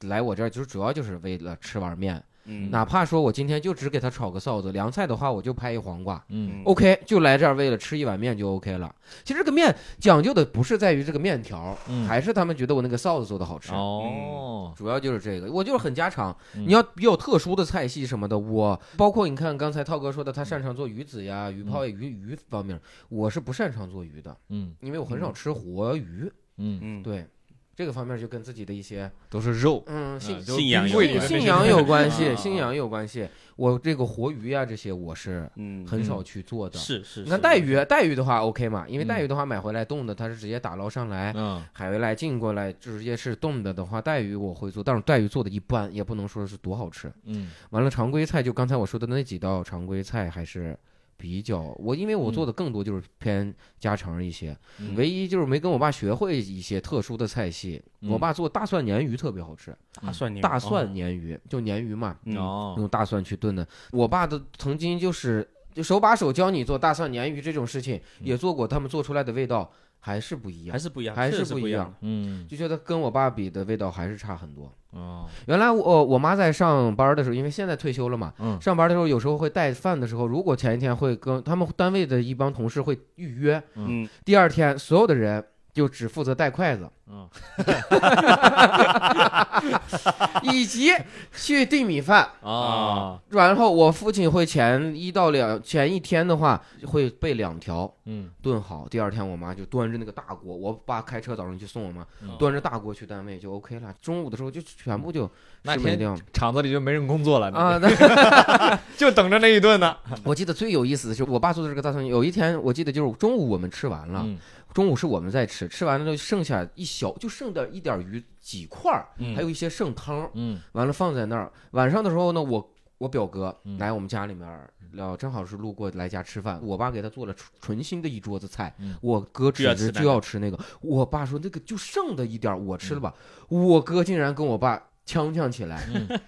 [0.03, 2.23] 来我这儿，就是主要就是为了吃碗面。
[2.45, 6.17] 嗯，哪怕说我今天就只给他炒个臊子，凉菜的话我就拍一黄瓜。
[6.29, 6.61] 嗯。
[6.61, 8.95] 嗯，OK，就来这儿为了吃一碗面就 OK 了。
[9.25, 12.07] 其实这个面讲究的不是在于这个面条，嗯。
[12.07, 13.73] 还是他们觉得我那个臊子做的好吃。
[13.73, 16.37] 哦，主要就是这个，我就是很家常。
[16.57, 16.67] 嗯。
[16.67, 24.75] 你要比较特殊的菜系什么的，我包括你看刚才涛哥说的，他擅长做鱼子呀、鱼泡呀、鱼鱼方面，我是不擅长做鱼的，嗯。
[24.81, 26.31] 因为我很少吃活鱼。
[26.59, 27.27] 嗯，嗯，对，
[27.75, 33.27] 这个方面就跟自己的一些都是肉，嗯信仰有信仰有关啊系，信仰有关系。
[33.57, 36.79] 我这个活鱼呀这些我是嗯，很少去做的。
[36.79, 37.23] 是是。
[37.23, 47.11] 你看带鱼，带鱼的话 OK 嘛，因为嗯带鱼的话买回来冻的，它是直接打捞上来，嗯海回来进过来直接是冻的的话，带鱼我会做，但是带鱼做的一般，也不能说是多好吃。
[47.25, 50.77] 嗯完了，常规菜就刚才我说的那几道常规菜还是
[51.23, 57.81] 比较我，因为我做的更多就是偏家常一些，嗯唯一就是没跟我爸学会一些特殊的菜系。
[58.01, 63.65] 嗯我爸做大蒜鲶鱼特别好吃，大蒜牛大蒜鲶鱼就鲶鱼嘛，用大蒜去炖的。
[63.93, 69.71] 我爸的曾经就是就手把手教你做大蒜鲶鱼这种事情，嗯也做过，他们做出来的味道
[70.01, 71.95] 还是不一样，还是不一样，还是不一样。
[72.01, 74.75] 嗯就觉得跟我爸比的味道还是差很多。
[74.93, 75.27] 哦。
[75.47, 78.61] 原来我我妈在上班的时候，因为现在退休了嘛，嗯。
[78.61, 87.29] 上班的时候有时候会带饭的时候，如果前一天会跟他们单位的一帮同事会预约，嗯，第二天所有的人就只负责带筷子，嗯
[90.43, 90.91] 以及
[91.37, 92.27] 去订米饭。
[92.43, 103.93] 啊然后我父亲会前一到两前一天的话会备两条嗯炖好，第二天我妈就端着那个大锅，我爸开车早上去送我妈，嗯端着大锅去单位就 OK 了。
[104.01, 105.31] 中午的时候就全部就
[105.63, 109.95] 那掉厂子里就没人工作了啊。，那 就等着那一顿呢。
[110.25, 114.39] 我记得最有意思的是，我爸做的这个大蒜，有一天我记得就是中午我们吃完了，嗯
[114.73, 121.51] 中午是我们在吃，吃完了就剩下一小，就剩点一点鱼几块还有一些剩汤，嗯完了放在那儿。
[121.73, 133.15] 晚上的时候呢，我我表哥嗯来我们家里面儿，聊正好是路过来家吃饭，我爸给他做了纯纯新的一桌子菜，嗯我哥吃着就要吃那个，我爸说那个就剩的一点，我吃了吧，
[133.49, 136.21] 我哥竟然跟我爸呛呛起来，嗯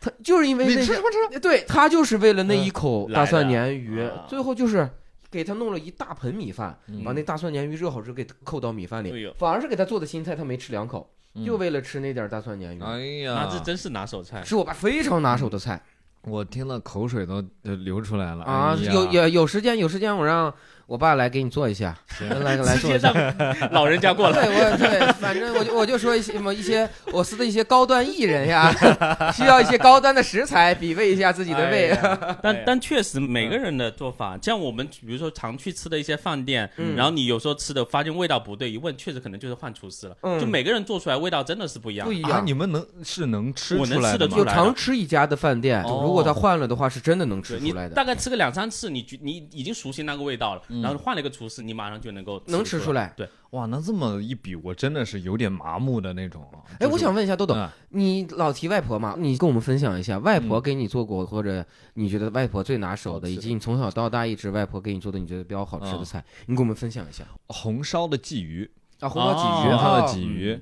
[0.00, 1.02] 他就是因为你那什么
[1.32, 1.40] 吃？
[1.40, 4.88] 对他就是为了那一口嗯大蒜鲶鱼啊，最后就是
[5.34, 7.02] 给他弄了一大盆米饭，嗯。
[7.04, 11.44] 把那大蒜鲶鱼热好之后给扣到米饭里，反而是给他做的新菜，他没吃两口，嗯。
[11.44, 12.98] 就为了吃那点儿大蒜鲶鱼，哎
[13.34, 14.42] 那呀，这真是拿手菜。
[14.44, 15.82] 是我爸非常拿手的菜。
[16.22, 18.74] 我听了口水都呃流出来了啊！
[18.76, 20.52] 有有有时间有时间，我让
[20.86, 21.96] 我爸来给你做一下，
[22.44, 23.34] 来来直接做一下。
[23.70, 28.72] 老人家过来对，来，我对，反正我就我就说一些什么一些我司的一些高端艺人呀，
[29.32, 31.90] 需要一些高端的食材，比味一下自己的胃。
[31.90, 40.16] 哎但但确实每个人的做法，像我们比如说常去吃的一些饭店，嗯然后你有时候吃的发现味道不对，一问确实可能就是换厨师了。
[40.22, 42.12] 嗯就每个人做出来味道真的是不一样不。
[42.12, 42.54] 一啊，样你。
[42.54, 53.12] 们能是能吃我能出来的吗吃得出来有常吃一家的饭店，哦如果他换了的话，是真的能吃出来的，大概吃个两三次，你觉你已经熟悉那个味道了，嗯然后换了一个厨师，你马上就能够能吃出来。
[53.16, 56.58] 对，哇，那这么一比，我真的是有点麻木的那种啊。
[56.74, 59.14] 哎，就是我想问一下豆豆，嗯你老提外婆嘛？
[59.18, 61.64] 你跟我们分享一下，外婆嗯给你做过，或者
[61.94, 67.24] 你觉得外婆最拿手的，以及你从小到大一直外婆给你做的，你觉得比较好吃的嗯菜，你给我们分享一下。
[67.48, 68.68] 红烧的鲫鱼，
[69.00, 70.60] 啊，红烧鲫鱼，红烧的哦鲫鱼，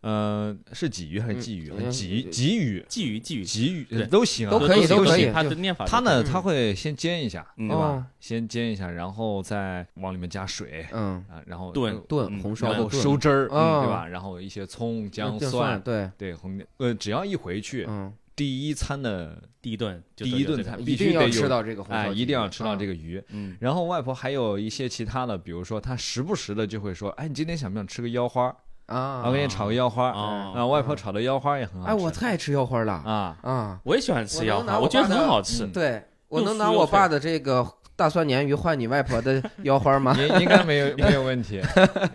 [0.00, 1.70] 呃，是鲫鱼还是鲫鱼？
[1.76, 4.06] 嗯鲫鲫鱼，鲫鱼鲫鱼鲫鱼对。
[4.06, 7.82] 都行啊，都可以都都可以行它的念法它呢，嗯它会先煎一下，嗯对吧？
[7.84, 8.04] 哦？
[8.20, 13.82] 先煎一下，然后再往里面加水嗯，啊，然后炖炖嗯然后红烧然后收汁儿，哦。
[13.84, 14.06] 对吧？
[14.06, 22.92] 然后一些葱、姜、姜蒜，对，对红呃，只要一回去，嗯，第一餐的第一顿第一顿菜必须得有吃到这个红烧哎，一定要吃到这个。
[22.92, 23.22] 鱼。
[23.28, 28.54] 嗯，然后外婆还有一些其他的，比如说她时不时的就会说，哎，你今天想不想吃个腰花？
[28.86, 30.10] 啊，我给你炒个腰花。
[30.10, 31.92] 哦啊，外婆炒的腰花也很好吃。
[31.92, 33.80] 哎，我太爱吃腰花了啊，啊！
[33.84, 35.72] 我也喜欢吃腰花，我觉得很好吃嗯。
[35.72, 37.66] 对我能拿我爸的这个
[37.96, 40.16] 大蒜鲶鱼换你外婆的腰花吗？
[40.18, 41.60] 应应该没有 没有问题。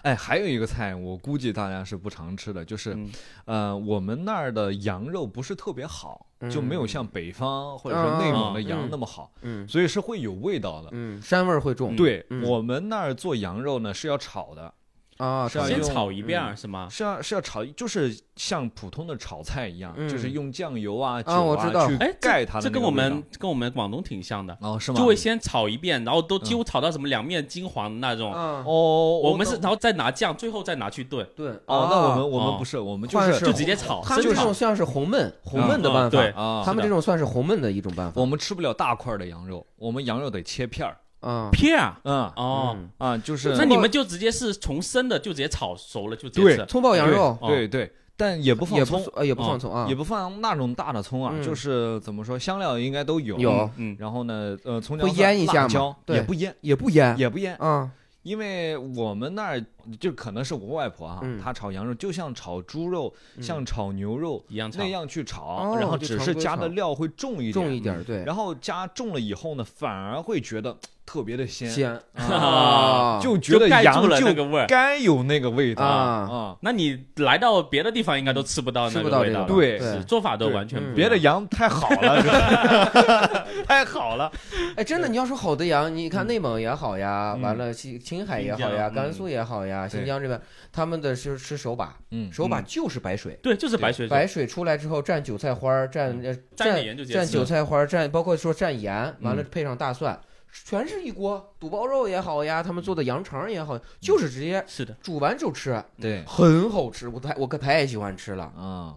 [0.04, 3.12] 哎，还有一个菜，我估计大家是不常吃的，就是嗯
[3.46, 10.90] 呃，我们那儿的羊肉不是特别好，就没有像北方或者说内蒙的羊那么好，嗯所以是会有味道的。
[10.92, 11.96] 嗯，膻味儿会重。
[11.96, 14.74] 对嗯我们那儿做羊肉呢是要炒的，
[15.20, 16.88] 啊，先是要先炒一遍儿是吗？
[16.90, 24.98] 是要是要炒，就是像普通的炒菜一样，嗯就是用酱油啊、酒啊我知道去哎，盖它的这跟我们跟我们广东挺像的，哦是吗？
[24.98, 28.34] 就会先炒一遍，然后都几乎炒到什么两面金黄的那种。
[28.34, 31.28] 啊，哦，我们是然后再拿酱，最后再拿去炖。
[31.36, 40.96] 对，哦，那我们我哦们不是，我们就是就直接炒他们这种像是红焖红焖的嗯办法，对啊，他们这种算是红焖的一种办法我们吃不了大块的羊肉，我们羊肉得切片儿。
[41.22, 41.50] 啊。
[41.52, 46.66] 片啊嗯哦，嗯啊，就是那你们就直接是从生的就直接炒熟了就直接对吃。
[46.66, 53.38] 葱爆羊肉对对，但也不放也不葱，呃也不哦放葱啊也，不放那种大的葱啊，嗯就是怎么说，香料应该都有。
[53.40, 57.90] 有嗯，然后呢，呃，葱会姜蒜腌一下吗辣椒对也不腌，也不腌也不腌，啊，
[58.24, 59.66] 因为我们那儿
[60.00, 64.90] 就可能是我外婆啊嗯，她炒羊肉就像炒猪肉、嗯像炒牛肉一样炒那。
[64.90, 70.78] 样去炒，哦然后只是加的料会重一点，重一点儿对，然后加重了以后呢，反而会觉得
[71.10, 72.00] 特别的鲜，鲜。
[72.14, 74.68] 啊， 就觉得羊住了那就个味儿。
[74.68, 75.84] 该有那个味道。
[75.84, 76.30] 啊。
[76.32, 76.56] 啊。
[76.62, 79.80] 那你来到别的地方应该都吃不到那个味道了，对。
[80.04, 83.46] 做法都完全别的羊太好了， 是吧？
[83.66, 84.32] 太好了。
[84.76, 87.42] 哎，真的，你要说好的羊，你看内蒙也好呀，嗯。
[87.42, 90.40] 完了青青海也好呀，甘肃也好呀，新疆这边
[90.72, 92.66] 他们的是吃手把，嗯，手把嗯。
[92.68, 99.46] 就是白水，对，就是白水白水出来之后蘸韭菜花儿，蘸呃蘸蘸韭菜花儿，蘸包括说蘸盐，完了嗯。
[99.50, 100.20] 配上大蒜，
[100.52, 101.54] 全是一锅。
[101.60, 108.46] 肚包肉也好呀，他们做的羊肠也好，就是直接是的，煮完就吃，对很好吃，我太我可太喜欢吃了。
[108.56, 108.96] 啊，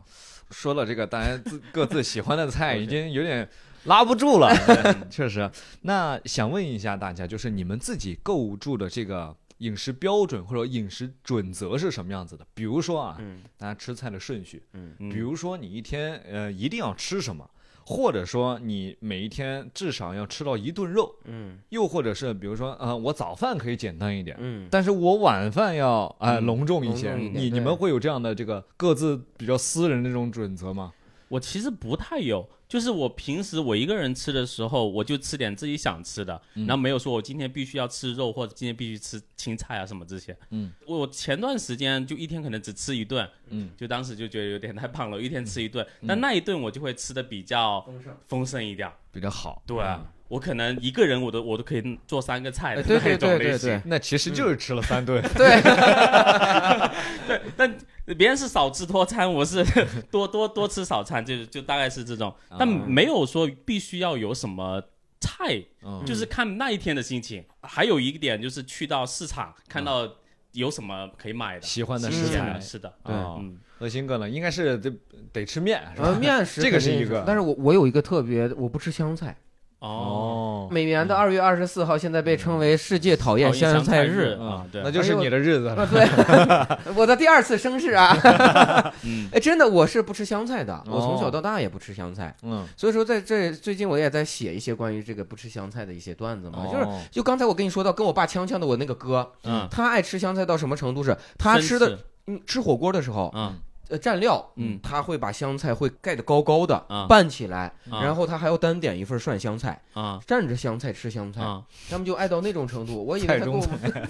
[0.51, 3.49] 说了这个大家自各自喜欢的菜， 已经有点
[3.85, 4.55] 拉不住了，
[5.11, 5.51] 确实。
[5.83, 12.47] 那想问一下大家，就是你们自己构筑的这个饮食标准或者饮食准则是什么样子的？
[12.55, 17.49] 比如说啊，嗯大家吃菜的顺序，嗯嗯比如说你一天呃一定要吃什么，
[17.85, 24.37] 或者说你每一天至少要吃到一顿肉，嗯又或者是比如说呃我早饭可以简单一点。
[24.41, 30.93] 嗯，但是我晚饭要呃嗯隆重一些，你你们会有这样的这个各自比较私人的这种准则吗？
[31.33, 40.37] 我其实不太有，就是我平时我一个人吃的时候，我就吃点自己想吃的，嗯然后没有说我今天必须要吃肉或者今天必须吃青菜啊什么这些。
[40.51, 48.17] 嗯，我前段时间就一天可能只吃一顿，嗯，就当时就觉得有点太胖了，一天吃一顿，但那一顿我就会吃的比较丰盛。
[48.29, 48.91] 丰盛一点。
[49.11, 49.63] 比较好。
[49.67, 53.83] 对、嗯我可能一个人我都我都可以做三个菜的哎对对那种类型。
[53.85, 55.21] 那其实就是吃了三顿。
[55.37, 55.61] 对
[57.29, 59.65] 对，但别人是少吃多餐，我是
[60.11, 64.83] 多多多吃少餐，就就大概是这种，但没有说必须要有什么
[65.21, 67.45] 菜，嗯就是看那一天的心情。
[67.63, 70.17] 还有一点就是去到市场看到
[70.53, 74.93] 有什么可以买的，喜欢的食材是的，对哦嗯，恶心哥呢，应该是得
[75.33, 76.09] 得吃面是吧？
[76.09, 79.37] 呃，面食这个是一个但是我我有一个特别，我不吃香菜。
[79.83, 85.75] 哦，哦，每年的二月二十四号，现在被称为世界讨厌香菜日嗯啊，对，那就是你的日子。
[85.91, 86.07] 对，
[86.95, 88.17] 我的第二次生日啊！
[89.05, 89.29] 嗯。
[89.33, 92.35] 哎，真的，我是不吃香菜的，我从哦小到大也不吃香菜。
[92.43, 97.01] 嗯，所以说，在这最近我也在写一些关于这个不吃香菜的一些段子嘛，就是哦。
[97.11, 103.59] 就刚才我跟你说到，跟我爸呛呛的我那个哥，嗯，他爱吃香菜到什么程度是，他吃的嗯吃火锅的时候，嗯
[103.93, 113.05] 呃蘸料，嗯他会把香菜会盖得高高的啊拌起来，啊然后他还要单点一份涮香菜，啊蘸着香菜吃香菜，啊，他们就爱到那种程度。
[113.05, 114.09] 我以为菜中他跟我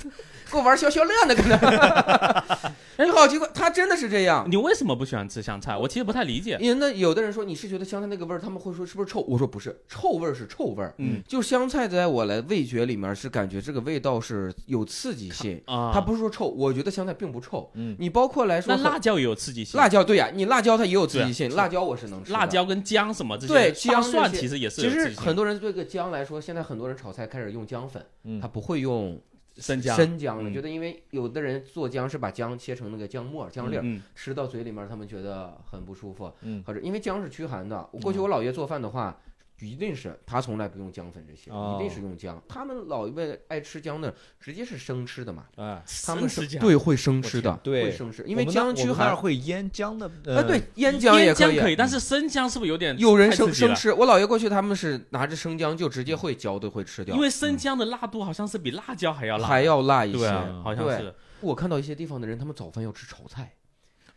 [0.52, 2.72] 跟我玩消消乐呢，跟他。
[2.98, 4.46] 你好奇怪，他真的是这样。
[4.50, 5.76] 你为什么不喜欢吃香菜？
[5.76, 6.58] 我其实不太理解。
[6.60, 9.20] 因为那有的人说你是觉得香菜那个味儿，他们会说是不是臭？
[9.22, 10.94] 我说不是，臭味儿是臭味儿。
[10.98, 16.48] 嗯就香菜在我来味觉里面是感觉这个味道是有刺激性，啊，它不是说臭。
[16.48, 17.70] 我觉得香菜并不臭。
[17.74, 22.32] 嗯你包括来说那辣椒也有刺激性，辣椒对呀，你辣椒它也有刺激对性，辣椒我是能吃。
[22.32, 29.18] 辣椒跟姜什么这些，对姜蒜其实也是其实很多人对这个姜来说，现在很多人炒菜开始用姜粉，嗯他不会用
[29.56, 37.88] 生姜生姜了，嗯觉得因为有的人做姜是把姜切成那个姜末、姜粒儿，嗯吃到嘴里面他们觉得很不舒服，嗯或者因为姜是驱寒的。
[37.92, 39.18] 我过去我姥爷做饭的话。
[39.66, 42.42] 一定是他从来不用姜粉这些，哦一定是用姜。
[42.48, 45.46] 他们老一辈爱吃姜的，直接是生吃的嘛。
[45.56, 48.90] 啊，他们生吃姜是对会生吃的对会生吃，因为姜驱寒。
[48.90, 50.10] 我们那儿会腌姜的。
[50.24, 51.46] 呃啊，对，腌姜也可以。
[51.46, 53.32] 腌姜可以，但是生姜是不是有点有人？
[53.32, 60.18] 生生吃，我姥爷过去他们是拿着生姜就直接会嚼都会吃掉因，为生姜的辣度好像是比辣椒还要辣，还要辣一些。
[60.18, 63.54] 对啊，好像对是我看到一些地方的人，他们早饭要吃炒菜，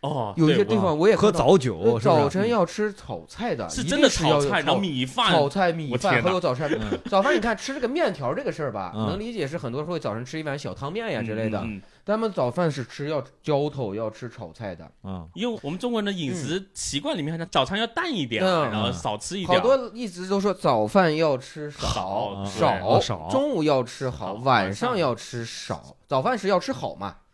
[0.06, 6.70] 哦，有一些地方我也喝早酒，早晨要吃炒菜的，一是真的定是要有炒菜，然后米饭炒菜、米饭，还有早餐。
[6.72, 14.86] 嗯早饭你看吃这个面条这个事儿吧，嗯能理解是很多人会早晨吃一碗小汤面呀之类的，嗯嗯嗯他们早饭是吃要浇头，要吃炒菜的。
[15.01, 19.60] 啊因为我们中国人的饮食习惯里面，好像早餐要淡一点，嗯然后少吃一点。
[19.60, 25.95] 好多一直都说早饭要吃少少少中午要吃好，晚晚上上要吃少。
[26.08, 27.24] 早饭是要吃好嘛嗯？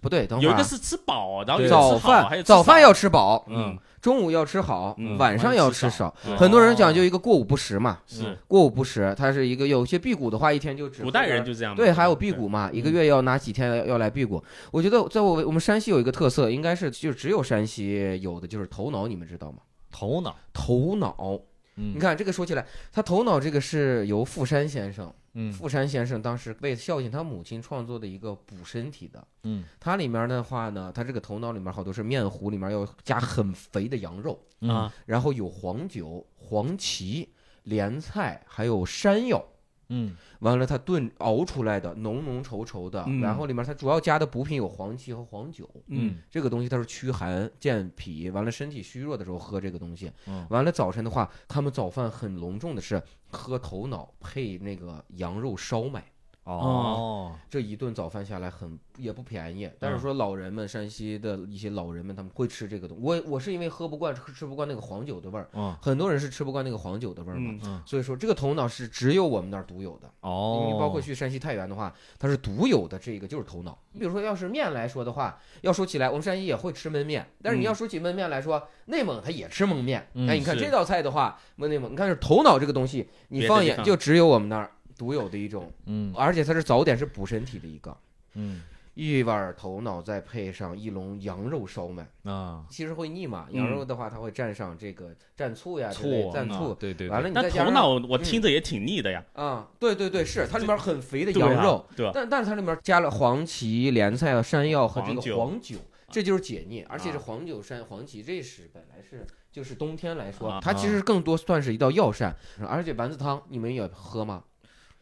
[0.00, 0.50] 不对，等会儿啊。
[0.50, 3.78] 有一个是吃饱，然后早吃好还有饭，早饭要吃饱，嗯。
[4.02, 6.14] 中午要吃好嗯，晚上要吃少。
[6.28, 6.36] 嗯。
[6.36, 8.38] 很多人讲究一个过午不食嘛，是。
[8.46, 11.74] 过午不食，它是一个有些辟谷的话，一天就只古代人就这样。
[11.74, 14.40] 对，还有辟谷嘛，一个嗯月要拿几天要要来辟谷。
[14.70, 19.58] 我觉得在我我们山西有一个特色，应该是就只有山西有的，就是头脑，你们知道吗？
[19.90, 20.36] 头脑。
[20.52, 21.40] 头脑，
[21.76, 21.92] 嗯。
[21.94, 29.22] 你看这个说起来，他头脑这个是由富山先生，嗯富山先生当时为孝敬他母亲创作的一个补身体的。
[29.44, 37.28] 嗯它里面的话呢，它这个头脑里面好多是面糊，里面要加很肥的羊肉，嗯啊，然后有黄酒、黄芪、
[37.64, 39.44] 莲菜，还有山药。
[39.88, 45.70] 嗯完了，它炖熬出来的浓浓稠稠的，嗯然后里面它主要加的补品有黄芪和黄酒。
[45.86, 50.10] 嗯这个东西它是驱寒健脾，完了身体虚弱的时候喝这个东西。
[50.26, 53.00] 嗯完了早晨的话，他们早饭很隆重的是
[53.30, 56.12] 喝头脑配那个羊肉烧麦。
[56.52, 63.02] 哦这一顿早饭下来很也不便宜，但是说老人们，山西的一些老人们他们会吃这个东西。
[63.02, 67.50] 我我是因为喝不惯吃吃不惯那个黄酒的味儿，嗯很多人是吃不惯那个黄酒的味儿嘛。
[67.52, 70.10] 嗯嗯所以说这个头脑是只有我们那儿独有的。
[70.20, 73.78] 哦，你包括去山西太原的话，它是独有的这个就是头脑。
[73.92, 80.08] 你比如说，要是面来说的话，要说起来，我们山西也会吃焖面，但是你嗯要说起焖面来说，内蒙它也吃焖面。
[80.14, 87.96] 嗯哎，你看这道菜的话，焖内蒙，你看是头脑这个东西，你放眼就只有我们那儿独有的一种，嗯而且它是早点是补身体的一个。
[88.34, 88.62] 嗯
[88.94, 93.46] 一碗头脑再配上一笼羊肉烧麦，啊，其实会腻嘛。
[93.50, 102.10] 嗯羊肉的话，它会蘸上这个蘸醋呀之类醋啊蘸醋，对对，完了你再加上头脑我听着也挺腻的呀，啊，对对对，是它里面很肥的羊肉，对？
[102.14, 105.76] 但但是它里面加了黄芪、莲菜、山药和这个黄酒，
[106.08, 106.82] 这就是解腻。
[106.88, 112.34] 而且是啊黄酒、山、黄芪，这是本来是就是冬天来说啊，它其实更多算是一道药膳。
[112.66, 114.42] 而且丸子汤你们也喝吗？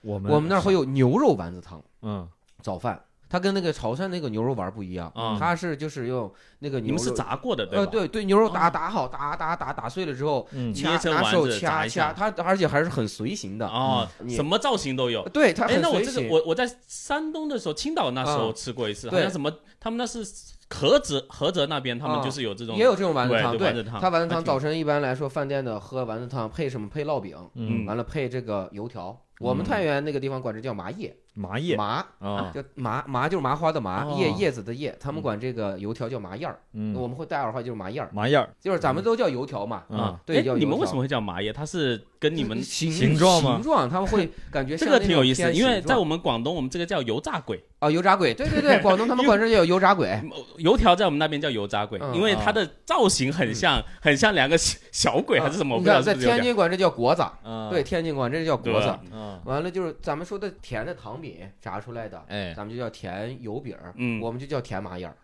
[0.04, 2.28] 我们我们那儿会有牛肉丸子汤，嗯
[2.62, 3.02] 早饭。
[3.26, 7.86] 它跟那个潮汕那个牛肉丸不一样，啊它是就是用那个牛肉你们是炸过的对呃？
[7.86, 13.66] 对对牛肉打哦打好打打打打碎了之后，嗯掐捏成拿手丸子一下掐，它而且还是很随形的。
[13.66, 15.26] 哦，你什么造型都有。
[15.30, 16.22] 对，它哎，那我很随形。
[16.22, 19.50] 这个我我在山东的时候，青岛那时候嗯吃过一次，好对像什么
[19.80, 20.24] 他们那是
[20.68, 24.00] 菏泽菏泽那边他们啊就是有这种也有这种丸子汤，对他丸子汤。
[24.00, 26.88] 它丸子汤早晨一般来说，饭店的喝丸子汤配什么？
[26.88, 27.84] 配烙饼，嗯。
[27.86, 29.18] 完了配这个油条。
[29.40, 31.76] 我们太原那个地方管这叫麻叶，麻叶。
[31.76, 34.16] 麻啊，叫麻麻就是麻花的麻，哦。
[34.16, 38.48] 叶叶子的叶，他们管这个油条叫麻叶儿，嗯，我们会带儿化就是麻叶儿，麻叶儿。
[38.60, 39.82] 就是咱们都叫油条嘛。
[39.88, 39.98] 嗯。
[39.98, 41.52] 啊，对你们为什么会叫麻叶？
[41.52, 43.54] 它是跟你们形形状吗？
[43.54, 50.18] 形状他们会感觉 这个挺有意思，因为在我们广东，我们这个叫油炸鬼，啊油炸鬼，对对对， 广东他们管这叫油炸鬼。
[50.58, 58.92] 油条在我们那边叫油炸鬼，嗯因为它的造型很像，很像两个小小鬼还是什么，你看在天津管这叫果子，啊，对，天津管这叫对果子。
[59.12, 63.76] 嗯，完了就是咱们说的甜的糖饼炸出来的，哎，咱们就叫甜油饼
[64.22, 65.16] 我们就叫甜麻叶儿。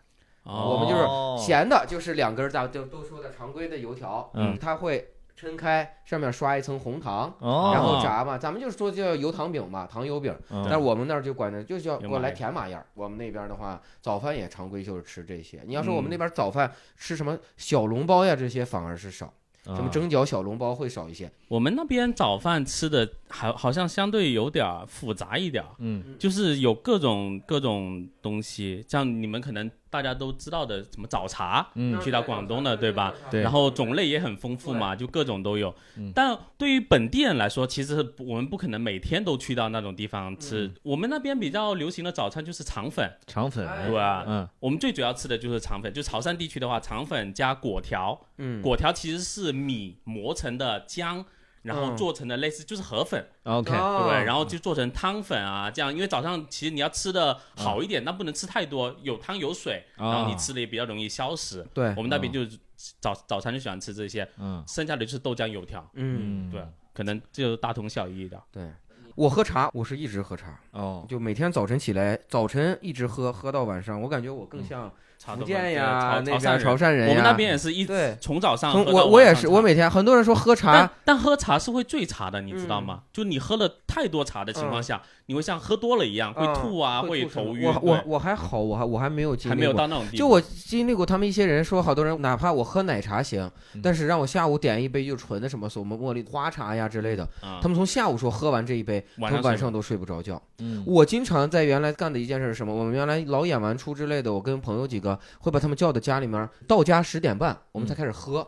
[0.43, 5.07] 哦我们就是哦咸的，就是两根儿咱就都说的常规的油条，嗯它会
[5.41, 10.61] 抻开，上面刷一层红糖，哦，然后炸嘛，咱们就是说叫油糖饼嘛，糖油饼，嗯。
[10.69, 12.85] 但是我们那儿就管着就叫油过来甜麻样儿。
[12.93, 15.61] 我们那边的话，早饭也常规就是吃这些。
[15.65, 16.11] 你要说我们嗯。
[16.11, 19.33] 那边早饭吃什么小笼包呀，这些反而是少，
[19.63, 21.31] 什么啊蒸饺、小笼包会少一些。
[21.47, 26.15] 我们那边早饭吃的好好像相对有点儿复杂一点儿，嗯。
[26.19, 33.13] 就是有各种各种东西，像你们可能大家都知道的什么早茶，嗯去到广东的对吧？
[33.29, 36.11] 对然后种类也很丰富嘛，就各种都有嗯。
[36.15, 40.65] 但对于本地人来说，其实我们不可能每天都去到那种地方吃。
[40.67, 44.23] 嗯我们那边比较流行的早餐就是肠粉，肠粉，哎对吧？
[44.25, 51.25] 嗯我们最主要吃的就是肠粉，就潮汕地区的话，肠粉加果条，嗯，果条其实是米磨成的浆。
[51.63, 54.17] 然后嗯做成的类似就是河粉，，OK，对不对？
[54.19, 61.65] 哦然后就做成汤粉啊，这样，因为早上其实你要吃的好一嗯点，那不能吃太多，有汤有水，啊然后你吃的也比较容易消食。
[61.73, 62.57] 对，我们那边就是
[62.99, 68.41] 早早餐就喜欢吃这些，嗯剩下的就是豆浆油条，嗯，对，可能就大同小异的。
[68.51, 68.71] 对。
[69.15, 74.01] 我喝茶，我是一直喝茶，哦，就每天早晨起来，早晨一直喝，喝到晚上。
[74.01, 74.91] 我感觉我更像
[75.23, 77.09] 福建呀，那潮边潮潮汕汕人。
[77.09, 82.99] 我们那边也是一对从早上我我也是，我每天很多人说喝茶但，但喝茶是会醉茶的，你知道嗯吗？
[83.13, 87.67] 就你喝了太多茶的情况下，你会像喝多了一样，会嗯吐啊，会头晕。
[87.67, 89.73] 我我我还好，我还我还没有经历还没有。
[89.73, 90.17] 到那种地步。
[90.17, 100.41] 就我经历过，他们一些人说，好多人哪怕我喝奶茶行，嗯但是让我下午点一杯就纯的什么什么茉莉花茶呀之类的，啊他们从下午说喝完这一杯，晚上都睡不着觉。
[100.59, 102.73] 嗯我经常在原来干的一件事是什么？
[102.73, 108.47] 我们原来老演完出之类的，我跟朋友几个会把他们叫到家里面，到家十点半我们才开始喝。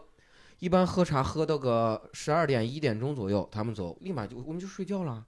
[0.60, 5.22] 一般喝茶喝到个十二点一点钟左右，他们走，立马就我们就睡觉了，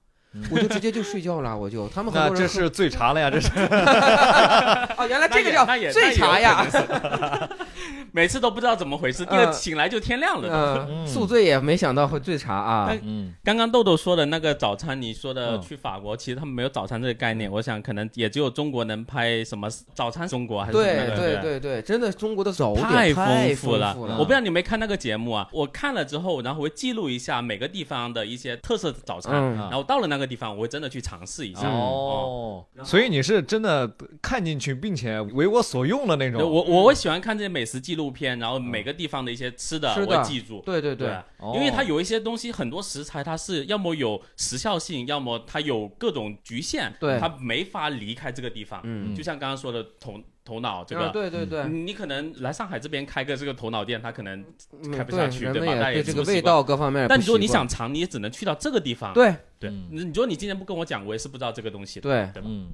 [0.49, 3.49] 我就直接就睡觉了，我就他们很多人这是醉茶了呀，这是。
[4.97, 6.65] 哦，原来这个叫醉茶呀，，
[8.11, 10.87] 每次都不知道怎么回事，第二嗯醒来就天亮了。
[11.05, 17.51] 宿醉也没想到会醉茶啊，嗯刚刚豆豆说的那个早餐，你说的嗯去法国，其实他们没有早餐这个概念。
[17.51, 23.95] 我想可能也只有中国能拍什么早餐中国还是什么对对对对，真的中国的早点太太丰富了。
[23.97, 25.47] 我不知道你没看那个节目啊？
[25.51, 31.67] 我看了之后，然后我会记录一下每个地方的一些特色早餐，嗯然后到了那个地方，我会真的去尝试一下。
[31.69, 36.41] 哦，所以你是真的看进去，并且为我所用的那种。
[36.41, 40.61] 我我我会喜欢看这些美食纪录片，然后每个地方的一些吃的我会记住。
[40.65, 41.09] 对对对，
[41.39, 41.53] 哦。
[41.55, 47.17] 因为它有一些东西，很多食材它是要么有时效性，要么它有各种局限，对。
[47.19, 48.79] 它没法离开这个地方。
[48.83, 49.15] 嗯。
[49.15, 54.45] 就像刚刚说的头头脑这啊个，对对对，你可能来上海这边开个这个头脑店，它可能，
[54.83, 55.73] 嗯开不下去对吧？
[55.73, 57.07] 大家也对这个味道各方面。
[57.07, 59.13] 但你说你想尝，你也只能去到这个地方。
[59.13, 59.33] 对。
[59.57, 62.03] 对，嗯你你说你今天不跟我讲，我也是不知道这个东西的。
[62.09, 62.47] 对，对吧？
[62.51, 62.67] 嗯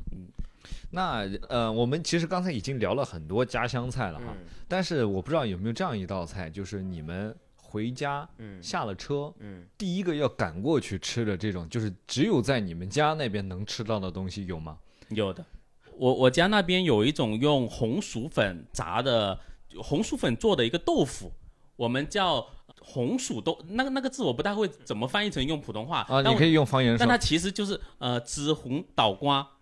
[0.92, 14.78] 那呃，我们其实刚才已经聊了很多家乡菜了哈，嗯但是我不知道有没有这样一道菜，就是你们回家嗯下了车，嗯，第一个要赶过去吃的这种，就是只有在你们家那边能吃到的东西有吗？
[15.10, 15.46] 有的，
[15.98, 19.40] 我我家那边有一种用红薯粉炸的
[19.78, 21.32] 红薯粉做的一个豆腐，
[21.78, 22.46] 我们叫
[22.82, 27.18] 红薯豆，那个那个字我不太会怎么翻译成用普通话啊，你可以用方言说但它。
[27.18, 29.61] 其实就是呃紫红倒瓜，紫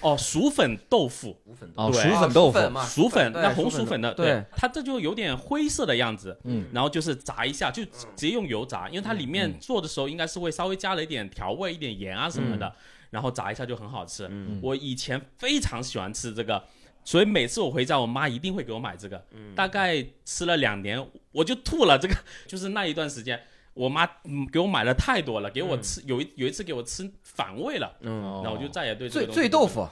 [0.00, 1.36] 哦薯粉豆腐，
[1.74, 12.72] 哦，对薯粉豆腐，薯粉那红薯薯粉的，对，它这就有点灰色的样子，嗯，然后就是炸一下，就直接用油炸，因为它里面做的时候应该是会稍微加了一点调味、一点盐啊什么的，
[13.10, 14.26] 然后炸一下就很好吃。
[14.30, 16.62] 嗯我以前非常喜欢吃这个，
[17.04, 19.24] 所以每次我回家，我妈一定会给我买这个。
[19.54, 21.98] 大概吃了两年，我就吐了。
[21.98, 22.14] 这个
[22.46, 23.40] 就是那一段时间，
[23.78, 29.88] 我妈嗯给我买了太多了，给我吃有一有一次给我吃反胃了，嗯，然后我就再也对这个醉东西醉豆腐，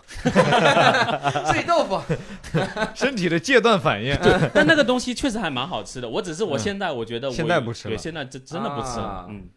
[1.53, 2.03] 醉豆腐，
[2.97, 4.17] 身体的戒断反应。
[4.17, 6.09] 对但那个东西确实还蛮好吃的。
[6.09, 9.27] 我只是我现在我觉得我现在不吃了对，现在真真的不吃了啊。
[9.29, 9.49] 嗯，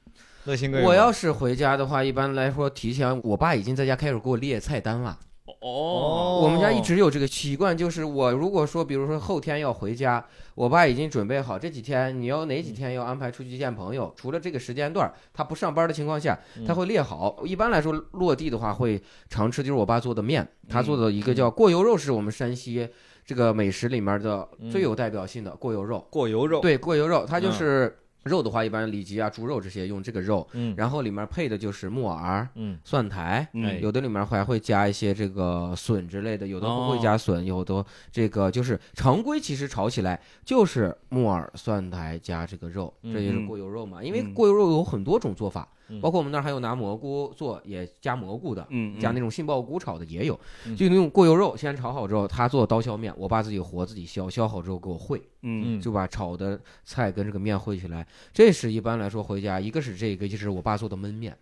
[0.46, 5.18] 乐鑫哥，我要是回家的话，一般来说提前，我爸已经在家开始给我列菜单了。
[5.62, 10.26] 哦，我们家一直有这个习惯，就是我如果说，比如说后天要回家，
[10.56, 17.44] 我爸已经准备好这几天你要哪几天要安排出去见朋友，除了这个时间段他不上班的情况下，他会列好。
[17.46, 22.88] 一般来说落地的话会常吃就是我爸做的面，他做的一个叫过油肉，是我们山西
[23.26, 26.06] 这个美食里面的最有代表性的过油肉。
[26.10, 30.74] 过油肉，对，过油肉，它就是肉的话，一般里脊啊、猪肉这些用这个肉，嗯。
[30.78, 32.78] 然后里面配的就是木耳、嗯。
[32.84, 33.82] 蒜苔，嗯。
[33.82, 44.04] 有的里面还会加一些这个笋之类的，有的不哦会加笋，有的这个就是常规，其实炒起来就是木耳、蒜苔加这个肉，这就是嗯过油肉嘛。
[44.04, 44.34] 因为嗯。
[44.34, 48.66] 过油肉有很多种做法嗯，包括我们那儿还有拿蘑菇做，也加蘑菇的。
[48.70, 58.06] 嗯，加那种杏鲍菇炒的也有，嗯就那种过油肉，先炒好之后，他做刀削面，我爸自己和自己削，削好之后给我烩，嗯嗯，就把炒的菜跟这个面烩起来。
[58.34, 61.38] 这是一般来说回家，一个是这个，就是我爸做的焖面。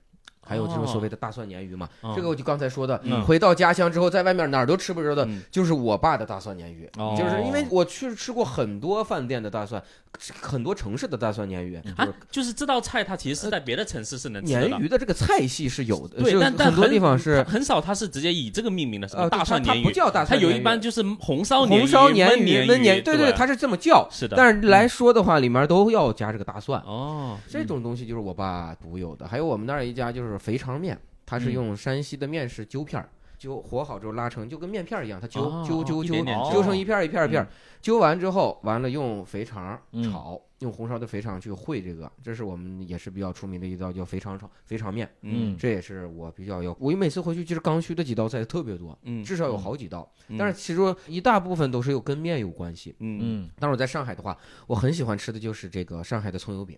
[0.47, 9.81] 还有就是所谓的大蒜鲶鱼嘛，哦这个我就刚才说的，嗯回到家乡之后，在外面哪儿都吃不着的，嗯就是我爸的大蒜鲶鱼，哦就是因为我去吃过很多饭店的大蒜，
[10.41, 14.43] 很多城市的大蒜鲶鱼，啊就是，就是这道菜它其实是在别的城市是能。
[14.43, 24.37] 鲶鱼的这个菜系是有的，对，但但很多地方是很很少，它是直接以这个命名的，什么呃，大蒜鲶鱼，它它不叫大蒜它有一般就是红烧鲶鱼、红烧鲶鱼、焖鲶，对对，它是这么叫，是的。
[24.37, 26.81] 但是来说的话，里面都要加这个大蒜。
[26.85, 29.27] 哦，这种东西就是我爸独有的。
[29.27, 37.47] 还有我们那儿一家就是肥肠面，它是嗯用山西的面食揪片儿，揪和好之后拉成就跟面片儿一样，它揪哦揪揪揪揪揪成一片儿一片儿一片
[37.81, 46.75] 揪完之后完了用肥肠嗯炒，用红烧的肥肠去烩这个，这是我们也是比较出名的一道叫肥肠炒肥肠面，嗯这也是我比较要。
[46.79, 52.95] 我每次回去其实刚需的几道菜特别多，嗯，至少有好几道，嗯但是其实一大部分都是有跟面有关系。
[52.99, 54.35] 嗯嗯但是我在上海的话，
[54.65, 56.75] 我很喜欢吃的就是这个上海的葱油饼。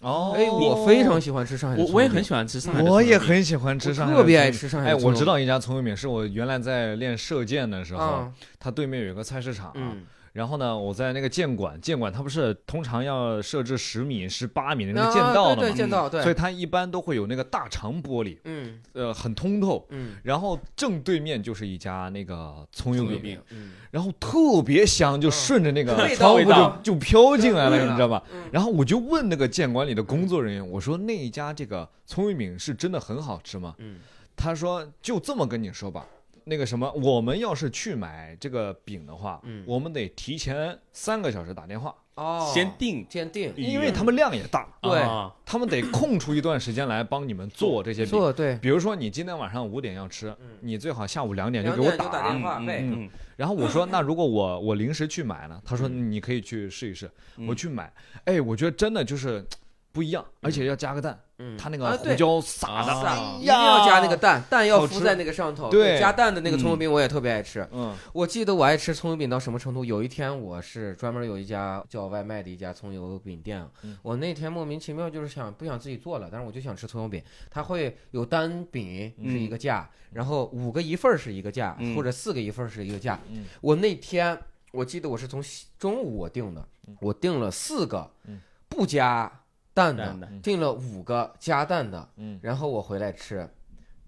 [0.00, 1.94] 哦哎，我非常喜欢吃上海的葱油饼。
[1.94, 10.02] 我我也很喜欢吃上海的我也葱油饼很喜欢吃我上海的特别爱吃上海哎，我知道一家葱油饼，是我原来在练射箭的时候，啊，它对面有一个菜市场，嗯，
[10.32, 19.84] 然后呢，我在那个箭馆，箭馆它不是通常要设置十米、十八米的那啊个箭道的对对嘛，剑道对，所以它一般都会有那个大长玻璃，嗯呃，很通透。
[19.90, 28.22] 嗯，然后正对面就是一家那个葱油饼，嗯，然后特别香，就顺着那个窗户就就飘进来了，你知道吧？
[28.32, 33.74] 嗯然后我就问那个监管里的工作人员，我说那一家这个葱油饼是真的很好吃吗？
[33.78, 33.96] 嗯
[34.36, 36.06] 他说就这么跟你说吧，
[36.50, 48.10] 那个什么，我们要是去买这个饼的话，嗯我们得提前三个小时打电话，哦，先定，先定，因为他们量也大，对啊他们得空出一段时间来帮你们做这些饼。
[48.10, 55.62] 做对，比如说你今天晚上五点要吃，你最好下午两点就给我打打电话嗯然后我说，那如果我我临时去买呢？
[55.64, 57.08] 他说你可以去试一试。
[57.36, 57.90] 嗯我去买，
[58.24, 59.46] 哎，我觉得真的就是
[59.92, 65.68] 不一样，而且要加个蛋，嗯，他那个胡椒撒的，一定要加那个，蛋，蛋要敷在那个上头。
[65.68, 65.98] 对。
[65.98, 67.66] 加蛋的那个葱油饼我也特别爱吃。
[67.72, 67.96] 嗯。
[68.12, 69.84] 我记得我爱吃葱油饼到什么程度？
[69.84, 73.98] 有一天我是专门有一家叫外卖的一家葱油饼店，嗯。
[74.02, 77.20] 我那天莫名其妙就是想不想自己做了，但是我就想吃葱油饼，
[77.50, 81.96] 它会有单饼是一个价，然后五个一份是一个价，嗯。
[81.96, 83.18] 或者四个一份是一个价。
[83.28, 83.44] 嗯。
[83.60, 84.38] 我那天
[84.70, 85.42] 我记得我是从
[85.76, 86.64] 中午我订的，
[87.00, 88.40] 我订了四个嗯。
[88.68, 89.39] 不加
[89.72, 93.48] 蛋的，蛋的订了五个加蛋的，嗯，然后我回来吃，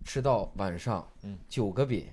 [0.05, 2.07] 吃到晚上，嗯九个饼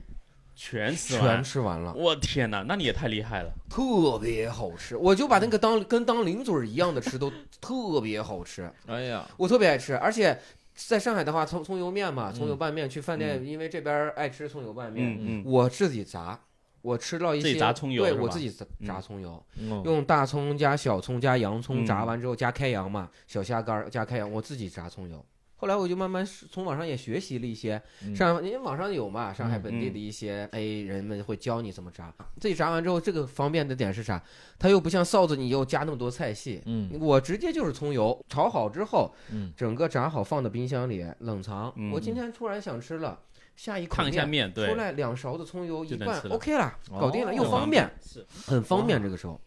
[0.55, 1.43] 全吃全完。
[1.43, 1.93] 吃完了。
[1.93, 3.51] 我天哪，那你也太厉害了！
[3.69, 7.31] 特别好吃，我就把那个当跟当零嘴儿一样的吃，都
[7.61, 10.39] 特别好吃，哎呀，我特别爱吃，而且。
[10.87, 16.39] 在上海的话，葱葱油面嘛，嗯葱油拌面，去饭店，因为这边爱吃葱油拌面，我自己炸，
[16.81, 25.23] 我吃到一些自己炸葱油对我自己炸嗯炸葱油，嗯用大葱加小葱加洋葱嗯炸完之后加开洋嘛，小虾干加开洋，我自己炸葱油。
[25.61, 32.13] 后来我就慢慢从网上也学习了一些，嗯上因为网上有嘛，上海嗯本地的一些哎人们会教你怎么炸。
[32.39, 34.23] 自己炸完之后，这个方便的点是啥？
[34.57, 36.61] 它又不像臊子，你又加那么多菜系。
[36.65, 41.73] 嗯我直接就是葱油炒好之后，嗯整个炸好放到冰箱里冷藏。
[41.75, 43.19] 嗯我今天突然想吃了。
[43.59, 48.25] 下一口烫一下面，对出，来两勺子葱油一拌，OK 了，搞定了，哦又方便，是。
[48.45, 49.03] 很方便。
[49.03, 49.37] 这个时候，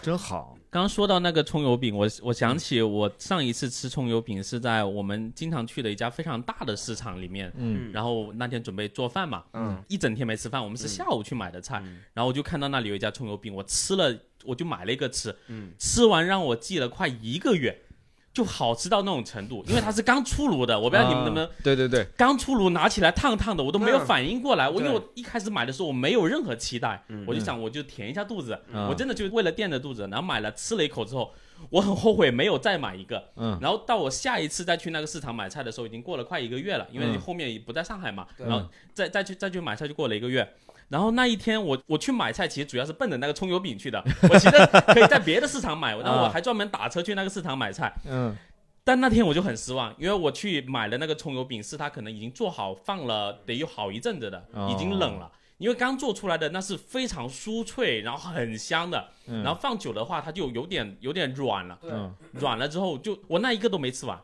[0.00, 0.56] 真好。
[0.70, 17.76] 刚刚说到那个葱油饼，我我想起我上一次吃葱油饼是在我们经常去的一家非常大的市场里面，嗯然后那天准备做饭嘛，嗯，一整天没吃饭，我们是下午去买的菜，嗯然后我就看到那里有一家葱油饼，我吃了，我就买了一个吃，嗯吃完让我记了快一个月，
[18.32, 24.68] 就好吃到那种程度，因为它是刚出炉的，我不知道你们能不能啊对对对，刚出炉拿起来烫烫的，我都没有嗯反应过来。
[24.68, 31.32] 我因为我一开始买的时候我没有任何期待，嗯我就想我就填一下肚子，嗯我真的就为了垫着肚子，然后买了吃了一口之后，
[31.70, 33.20] 我很后悔没有再买一个。
[33.36, 38.64] 嗯然后到我下一次再去那个市场买菜的时候，已经过了快一个月了，因为嗯后面也不在上海嘛，对然后
[38.94, 40.48] 再再去再去买菜就过了一个月。
[40.90, 44.04] 然后那一天我我去买菜，其实主要是奔着那个葱油饼去的。
[44.28, 44.56] 我其实
[44.92, 47.90] 可以在别的市场买，然后我还专门打车去那个市场买菜。
[48.06, 48.36] 嗯。
[48.82, 54.68] 但那天我就很失望，因为我去买的那个葱油饼是它可能已经做好放了得有好一阵子的，哦。
[54.70, 55.30] 已经冷了。
[55.58, 64.18] 因为刚做出来的那是非常酥脆，然后很香的，嗯，然后放久的话它就有点有点软了，对嗯，软了之后就我那一个都没吃完，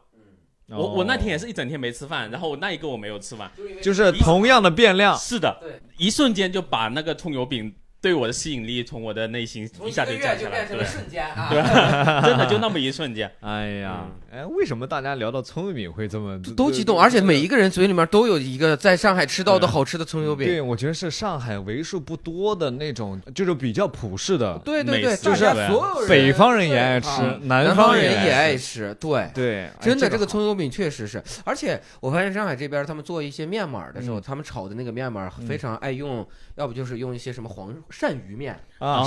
[0.68, 3.50] 我我那天也是一整天没吃饭，然后我那一个我没有吃完，
[3.80, 5.56] 就是同样的变量，是的，
[5.96, 11.48] 一瞬间就把那个葱油饼对我的吸引力从我的内心一下就降下来，对，瞬间啊。
[11.50, 11.60] 对，
[12.28, 20.46] 真的就那么一瞬间，哎呀，哎，为什么大家聊到葱油饼会这么都激动，而且每一个人嘴里面都有一个在上海吃到的好吃的葱油饼。
[20.46, 24.56] 对，我觉得是上海为数不多的那种，就是比较普世的。
[24.64, 27.08] 对对对，美食大家对所有人，北方人也爱吃
[27.42, 29.28] 南方人也也爱爱吃，对。
[29.34, 34.22] 对，哎真的，这个葱油饼确实是，而且我发现上海这边他们做一些面码的时候，嗯。
[34.26, 36.26] 他们炒的那个面码非常爱用，
[36.56, 39.04] 要不就是用一些什么黄鳝鱼面、啊，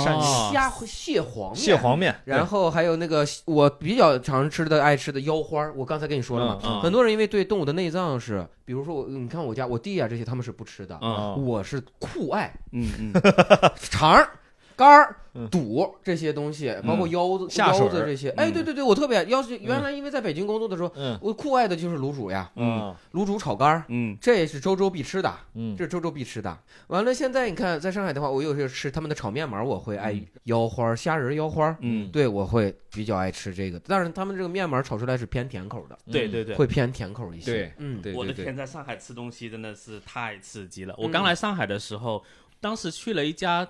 [0.52, 6.80] 虾蟹黄面、蟹黄面，然后还有那个我比较常吃的、爱吃的腰花，我刚才跟你说了嘛，嗯嗯。
[6.80, 11.44] 很多人因为对动物的内脏是，比如说我，你看我家我弟啊这些他们是不吃的，嗯。
[11.44, 13.12] 我是酷爱嗯嗯，
[13.76, 14.30] 肠儿、
[14.76, 18.30] 肝儿嗯、肚这些东西，包括腰子、腰子这些。
[18.30, 19.22] 哎，嗯对对对，我特别爱。
[19.24, 25.32] 要是原来因为在北京工作的时候，嗯我酷爱的就是卤煮呀，嗯卤煮炒肝儿，嗯这也是周周必吃的。
[25.54, 26.58] 嗯这是周周必吃的。
[26.88, 33.80] 完了，现在你看，在上海的话，我有时候吃他们的炒面码，我会爱嗯腰花儿、虾仁儿腰花儿，嗯，对我会比较爱吃这个。
[33.86, 36.54] 但是他们这个面码炒出来是偏甜口的，对对对。
[36.56, 37.52] 会偏甜口一些。
[37.52, 40.94] 对嗯，我的天，在上海吃东西真的是太刺激了。
[40.94, 42.22] 嗯我刚来上海的时候，
[42.60, 43.66] 当时去了一家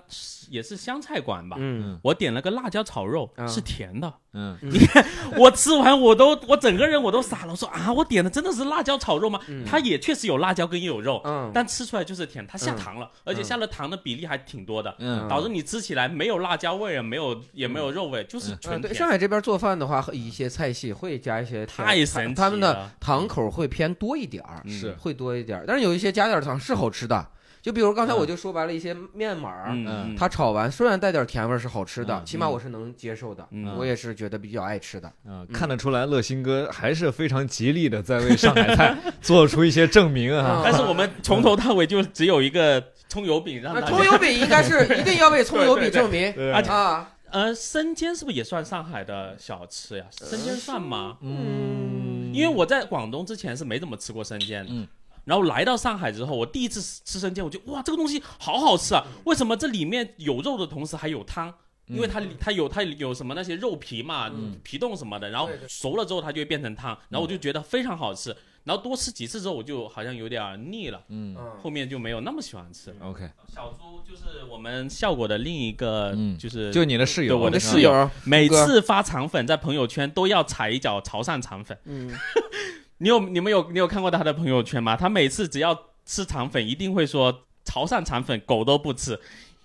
[0.49, 3.47] 也是湘菜馆吧，嗯，我点了个辣椒炒肉，啊。
[3.47, 4.13] 是甜的。
[4.33, 4.57] 嗯。
[5.37, 9.39] 我吃完我都我整个人我都傻了，我说啊，我点的真的是辣椒炒肉吗？
[9.47, 9.63] 嗯。
[9.65, 14.93] 它也确实有辣椒跟有肉，嗯，但吃出来就是甜，它下糖了，而且下了糖的比例还挺多的。
[14.99, 15.25] 嗯。
[15.29, 18.93] 导致你吃起来没有辣椒味，也没有也没有肉味，就是嗯，对，纯甜。
[18.93, 24.71] 上海这边做饭的话，一些菜系会加一些甜太神奇他们的糖口会偏多一点儿，嗯。
[24.71, 24.91] 是。
[24.99, 25.63] 会多一点儿。
[25.65, 27.25] 但是有一些加点儿糖是好吃的，
[27.61, 35.11] 就比如刚才嗯我就说白了一些面码儿，嗯嗯它炒完虽然带点甜味儿是好吃的，嗯起码我是能接受的，嗯我也是觉得比较爱吃的。
[35.25, 40.61] 嗯，看得出来乐鑫哥还是非常极力的在为上海菜 做出一些证明啊。
[40.65, 43.79] 但是我们从头到尾就只有一个葱油饼让。
[43.85, 47.07] 葱油饼应该是 一定要为葱油饼证明啊。
[47.31, 50.05] 呃，生煎是不是也算上海的小吃呀？
[50.11, 51.17] 生煎算吗？
[51.21, 54.71] 嗯，因为我在广东之前是没怎么吃过生煎的。
[54.73, 54.85] 嗯
[55.25, 59.05] 然后来到上海之后，我第一次吃生煎，我就哇，这个东西好好吃啊！
[59.25, 61.53] 为什么这里面有肉的同时还有汤？
[61.87, 64.57] 因为它它有它有什么那些肉皮嘛，嗯。
[64.63, 68.35] 皮冻什么的，然后熟了之后它就会变成汤，然后我就觉得非常好吃。
[68.63, 71.35] 然后多吃几次之后，我就好像有点腻了，嗯。
[71.61, 72.95] 后面就没有那么喜欢吃。
[73.01, 76.37] ，OK，小猪就是我们效果的另一个，嗯。
[76.37, 77.91] 就是就你的室友，对我的室友。
[77.91, 81.77] 友，每次发肠粉在朋友圈都要踩一脚潮汕肠粉。
[81.85, 82.15] 嗯，
[83.01, 84.95] 你有你们有你有看过他的朋友圈吗？
[84.95, 85.75] 他每次只要
[86.05, 89.19] 吃肠粉，一定会说潮汕肠粉狗都不吃。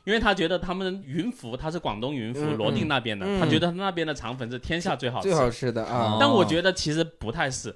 [0.06, 5.34] 因为他觉得他们云浮，他是广东云浮嗯罗定那边的，嗯他觉得他那边的肠粉是天下最好吃最。
[5.34, 6.16] 好吃的啊哦。
[6.20, 7.74] 但我觉得其实不太是，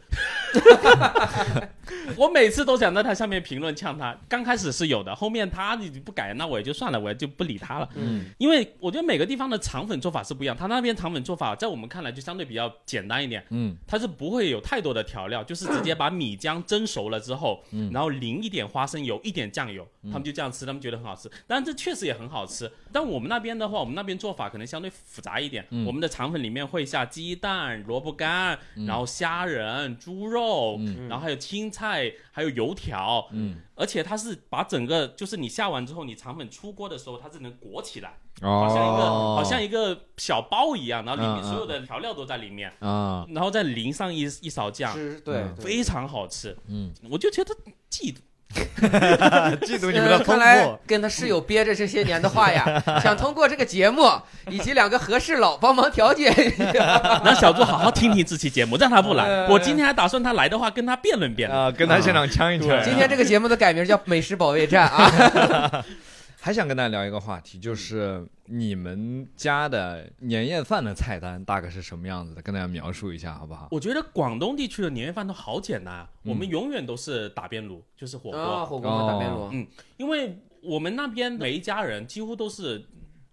[2.17, 4.17] 我每次都想在他下面评论呛他。
[4.29, 7.89] 刚开始是有的，后面他你不改，那我也就算了，我也就不理他了。
[7.97, 21.29] 嗯因为我觉得每个地方的肠粉做法是不一样，他那边肠粉做法在我们看来就相对比较简单一点，嗯它是不会有太多的调料，就是直接把米浆蒸熟了之后，嗯然后淋一点花生油，一点酱油，他们就这样吃，他们觉得很好吃。
[21.47, 25.67] 当然这确实也很好吃，但我们那边的话，我们那边做法可能相对复杂一点。
[25.71, 33.29] 嗯我们的肠粉里面会下鸡蛋、萝卜干，嗯然后虾仁、猪肉，嗯然后还有青菜，还有油条。
[33.33, 46.57] 嗯，而且它是把整个，就是你下完之后，你肠粉出锅的时候，它是能裹起来，哦，好像一个、好像一个小包一样，然后里面所有的调料都在里面，啊，然后再淋上一一勺酱，吃对，对非常好吃。
[46.69, 47.55] 嗯我就觉得
[47.89, 48.15] 既
[48.53, 50.79] 嫉妒你们的丰呃看来。
[50.87, 54.11] 跟他室友憋着这些年的话呀， 想通过这个节目
[54.49, 57.21] 以及两个和事佬帮忙调解一下。
[57.25, 59.25] 让小朱好好听听这期节目，让他不来。
[59.25, 61.61] 呃我今天还打算他来的话，跟他辩论辩论。
[61.61, 62.69] 啊，跟他现场呛一呛。
[62.69, 65.85] 对今天这个节目的改名叫《美食保卫战》啊。
[66.43, 72.41] 还想跟大家聊一个话题，就是你们家的年夜饭的菜单大概是什么样子的？
[72.41, 73.69] 跟大家描述一下好不好？
[73.71, 78.41] 我觉得广东地区的年夜饭都好简单我们永远都是打边炉，就是火锅。
[78.41, 79.67] 啊，火锅和打边炉嗯，
[79.99, 82.87] 因为我们那边每一家人几乎都是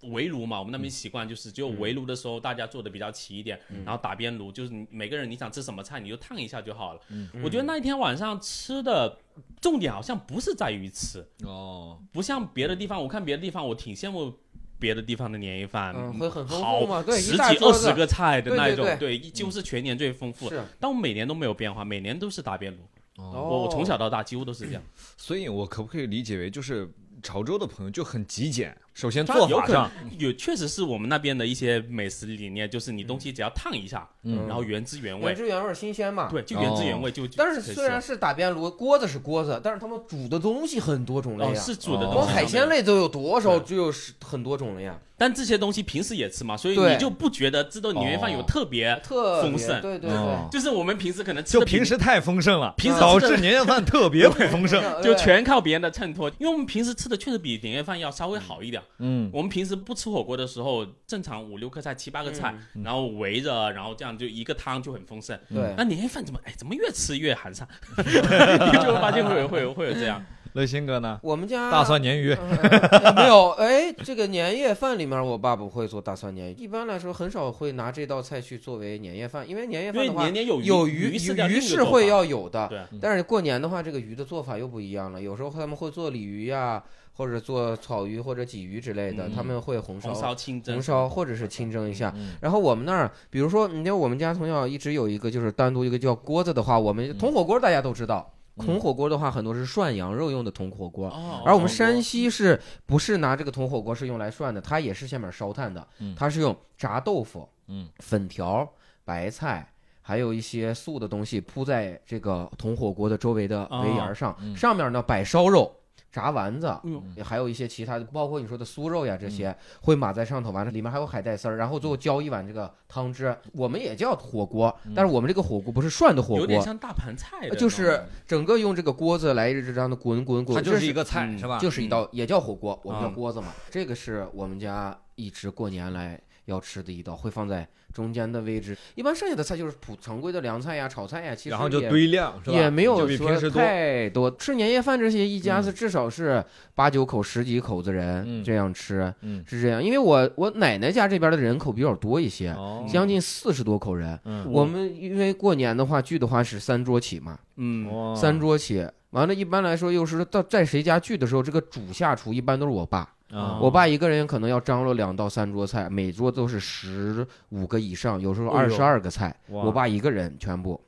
[0.03, 7.01] 围炉嘛，我们那边习惯就是只有围炉的时候大家做的比较齐一点，然后打边炉就是你每个人你想吃什么菜你就烫一下就好了。
[7.43, 9.17] 我觉得那一天晚上吃的
[9.59, 14.33] 重点好像不是在于吃，哦，不像别的地方，我看别的地方我挺羡慕。
[14.79, 20.47] 别的地方的年夜饭，嗯会很丰富好嘛对十几二十个菜的那种，对几乎是全年最丰富。
[20.49, 22.83] 是但我每年都没有变化，每年都是打边炉。
[23.15, 24.83] 哦，我我从小到大几乎都是这样。
[25.17, 26.87] 所以我可不可以理解为就是
[27.23, 28.77] 潮州的朋友就很极简？
[28.97, 36.27] 首先它有可做法上能，有确实是我们那边的一些美食理念，就是你东西只要烫一下，嗯然后原汁原味原，汁原味新鲜嘛。
[36.31, 37.27] 对，就原汁原味就。
[37.27, 41.61] 就但是虽然是打边炉，锅子是锅子，但是他们煮的东西很多种类哦呀。
[41.61, 43.59] 是煮的东西，海鲜，类都有多少？
[43.59, 54.83] 就有十很多种了呀，但这些东西平时也吃嘛，所以你就不觉得这顿年夜饭有特别，特丰盛对对哦对，就是我们平时可能吃就的平时太丰盛了，平 时导致年夜饭特别不丰盛。
[55.03, 58.81] 就全靠别人的衬托，因为我们平时吃的确实比年夜饭要稍微好一点。
[58.99, 65.38] 嗯，我们平时不吃火锅的时候，正常五六个菜、七八个菜，然后围着，然后这样就一个汤就很丰盛。
[65.49, 65.73] 对。
[65.77, 67.65] 那年夜饭怎么哎怎么越吃越寒碜？
[67.97, 70.23] 你就会发现会有会有会有这样。
[70.53, 71.19] 乐鑫哥呢？
[71.21, 82.07] 我们家大蒜鲶鱼，呃 没有，哎，这个年夜饭里面，我爸不会做大蒜鲶鱼，一般来说很少会拿这道菜去作为年夜饭，因为年夜因为饭的话年年有有鱼鱼是这样另一个鱼是会法。
[82.07, 86.83] 要有的，对，但是过年的话，这个鱼的做法又不一样了，有时候他们会做鲤鱼呀，
[87.18, 92.13] 或者做草鱼或者鲫鱼之类的，嗯他们会红烧红烧清蒸红烧或者是清蒸一下。
[92.15, 101.07] 嗯然后我们那儿，比如说，你看我们家从小一直有一个就是单独一个叫锅子的话，我们铜火锅大家都知道，嗯铜火锅的话很多是涮羊肉用的铜火锅。
[101.09, 104.61] 哦，而我们山西是不是拿这个铜火锅是用来涮的？
[104.61, 108.68] 它也是下面烧炭的嗯，它是用炸豆腐、嗯粉条、
[109.03, 109.68] 白菜，
[110.01, 115.72] 还有一些素的东西铺在这个铜火锅的周围的围沿上，嗯上面呢摆烧肉。
[116.18, 123.38] 炸丸子，哎呦还有一些其他的，包括你说的酥肉呀，这些、会码在上头，完了里面还有海带丝儿，然后最后浇一碗这个汤汁。
[123.53, 131.59] 我们也叫火锅，但是我们这个火锅不是涮的火锅，有点像大盘菜就是整个用这个锅子来这样的滚滚滚，它就是一个菜嗯是吧？
[131.59, 133.53] 就是一道，也叫火锅，我们叫啊锅子嘛。
[133.70, 138.77] 这个是我们家一直过年来要吃的一道，会放在中间的位置。
[138.93, 142.55] 一般剩下的菜就是普常规的凉菜呀、炒菜呀，其实然后就也堆量是吧？
[142.55, 143.59] 也没有说平时多。
[143.59, 144.29] 太多。
[144.29, 146.43] 吃年夜饭这些一家子至少是
[146.75, 149.83] 八九口、十几口子人嗯这样吃，嗯，是这样。
[149.83, 154.19] 因为我我奶奶家这边的人口比较多一些，哦，将近四十多口人。
[154.25, 158.87] 嗯，我们因为过年的话聚的话是三桌起嘛，嗯，三桌起。
[159.11, 163.09] 完了，一般来说又是到在谁家聚的时候，这个主下厨一般都是我爸。
[163.32, 169.36] 啊我爸一个人可能要张罗两到三桌菜，每桌都是十五个以上，有时候哎呦二十二个菜。
[169.49, 170.82] 哇我爸一个人全部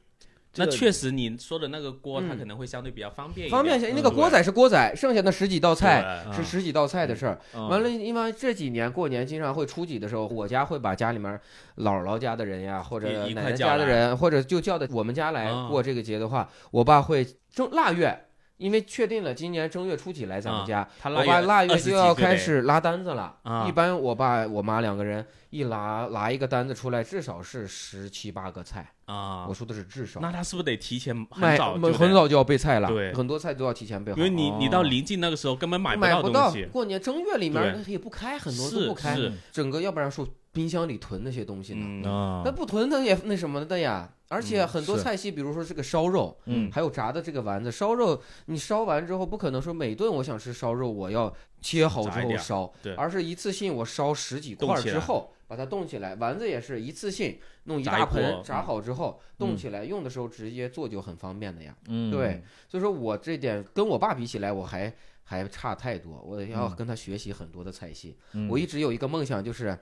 [0.56, 3.92] 那这个确实你说的那个锅，它嗯可能会相对比较方便一点，方便些。
[3.92, 7.40] 嗯那个锅仔是锅仔，剩下的十几道菜对是十几道菜的事儿。
[7.54, 11.40] 嗯完了，因为这几年过年经常会初几的时候，我家会把家里面
[11.78, 18.26] 姥姥家的人呀，或者一一块奶奶叫家的人，或者就叫到我们家来啊过这个节的话，我爸会正腊月。
[18.60, 23.34] 因为确定了今年正月初几来咱们啊家，他我爸腊月就要开始拉单子了。
[23.44, 28.86] 啊一般我爸我妈两个人一拉拉一个单子出来，至少是十七八个菜。
[29.06, 30.20] 啊我，说的是至少。
[30.20, 34.18] 那他是不是得提前买很早很早就要备菜了，对很多菜都要提前备好。
[34.18, 40.28] 因为你你到哦临近那个时候根本买买不到到东西，过年正月里面也不开，很多都不开，是整个要不然说
[40.60, 44.14] 冰箱里囤那些东西呢，嗯啊那不囤它也那什么的呀。
[44.28, 56.14] 而且嗯很多菜系，比如说这个烧肉，嗯还有炸的这个丸子，烧肉你烧完之后，不可能说每顿我想吃烧肉，我要切好之后烧，对而是一次性我烧十几块之后把它冻起来。
[56.16, 61.74] 丸子也是一次性弄一大盆炸嗯好之后冻起来，用的时候直接做就很方便的呀。
[61.88, 64.94] 嗯对，所以说我这点跟我爸比起来，我还
[65.24, 68.16] 还差太多，我要嗯跟他学习很多的菜系。
[68.34, 69.76] 嗯我一直有一个梦想，就是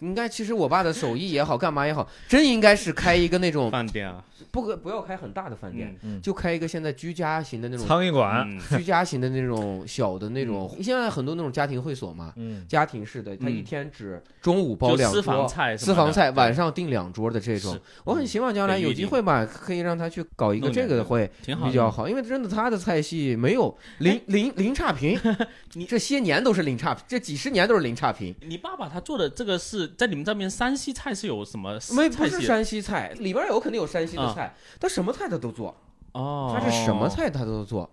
[0.00, 12.64] 应该其实我爸的手艺也好，干嘛也好，真应该是开一个那种饭店啊，不可不要开很大的饭店，嗯就开一个现在居家型的那种苍蝇馆，嗯 居家型的那种小的那种，现在很多那种家庭会所嘛，嗯。
[12.68, 15.48] 家庭式的，他嗯一天只中午包两桌私房桌。
[15.48, 25.18] 菜私房菜晚上订两桌的这种，我很希望将来有机会吧，可以让他去搞一个这个会挺好比较好，因为真的他的菜系没有零零零差评，
[25.74, 28.34] 你这些年都是零差评，这几十年都是零差评。
[28.42, 34.34] 你爸爸他做的这个是在你们这边山西菜是有什么没不是山西菜，里边有肯定有山西的啊。
[34.34, 35.74] 菜，但什么菜他都做，
[36.12, 37.90] 哦，他是什么菜他都做，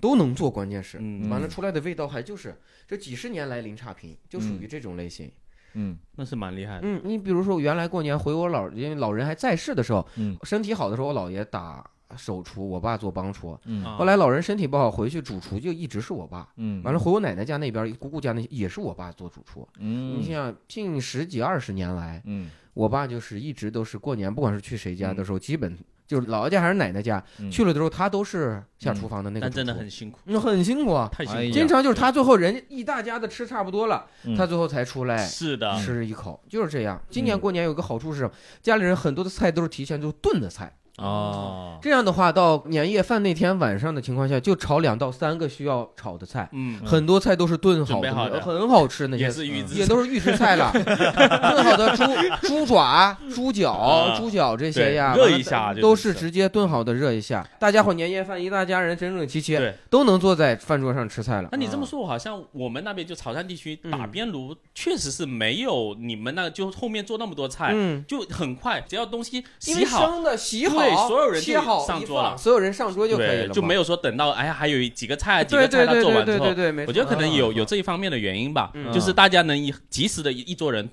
[0.00, 1.28] 都能做，关键是，嗯。
[1.28, 5.30] 完了出来的味道还就是这几十年来零差评，就属于这种类型。
[5.74, 5.96] 嗯。
[6.16, 6.80] 那是蛮厉害的。
[6.82, 10.36] 嗯，你比如说我原来过年回我姥，因为老人还在世的时候，嗯。
[10.44, 13.58] 身体好的时候，我姥爷打手厨，我爸做帮厨。
[13.64, 16.48] 嗯啊后来老人身体不好，回去主厨就一直是我爸。
[16.56, 19.66] 嗯，完了回我奶奶家那边，姑姑家那也是我爸做主厨。
[19.78, 35.16] 嗯你想近十几二十年来，嗯我爸就是一直都是过年，不管是去谁家嗯的时候，基本就是姥姥家还是奶奶家，嗯去了的时候他都是下厨房的那个但真的很辛苦，嗯很辛苦太辛苦经常就是他最后人家一大家子吃差不多了，嗯他最后才出来。
[35.18, 37.00] 是的，吃一口，就是这样。
[37.10, 38.32] 今年嗯过年有个好处是什么？
[38.62, 48.40] 家里人很多的菜都是提前就炖的菜，哦，这样的话，到年夜饭那天晚上的情况下，就炒两到三个需要炒的菜，嗯，很多菜都是炖好的，好的。
[48.40, 49.24] 很好吃那些。
[49.24, 49.30] 也。
[49.30, 49.74] 是预制。
[49.74, 52.04] 也都是预制菜了， 炖好的猪
[52.46, 54.18] 猪爪、猪脚、啊。
[54.18, 56.20] 猪脚这些呀，热一下都是是。
[56.20, 57.46] 直接炖好的，热一下。
[57.58, 59.74] 大家伙年夜饭一大家人整整齐齐，对。
[59.88, 61.48] 都能坐在饭桌上吃菜了。
[61.52, 72.36] 那你这么说，我好像我们那边就潮汕地区打嗯边炉，确实是没有你们那个就后面做那么多菜，嗯，就很快，只要东西洗好，生的洗好，对所有人切好上桌了。
[72.36, 76.88] 所有人上桌就可以，了，就没有说等到哎呀还有几个菜几个菜他做完之后，对对对对，没错。
[76.88, 78.92] 我觉得可能有嗯有这一方面的原因吧，嗯。
[78.92, 80.88] 就是大家能一及时的一一桌人，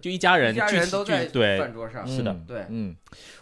[0.00, 2.32] 就一家人一家聚齐人都在聚对饭桌上，是的。
[2.32, 2.66] 嗯对。
[2.68, 2.96] 嗯，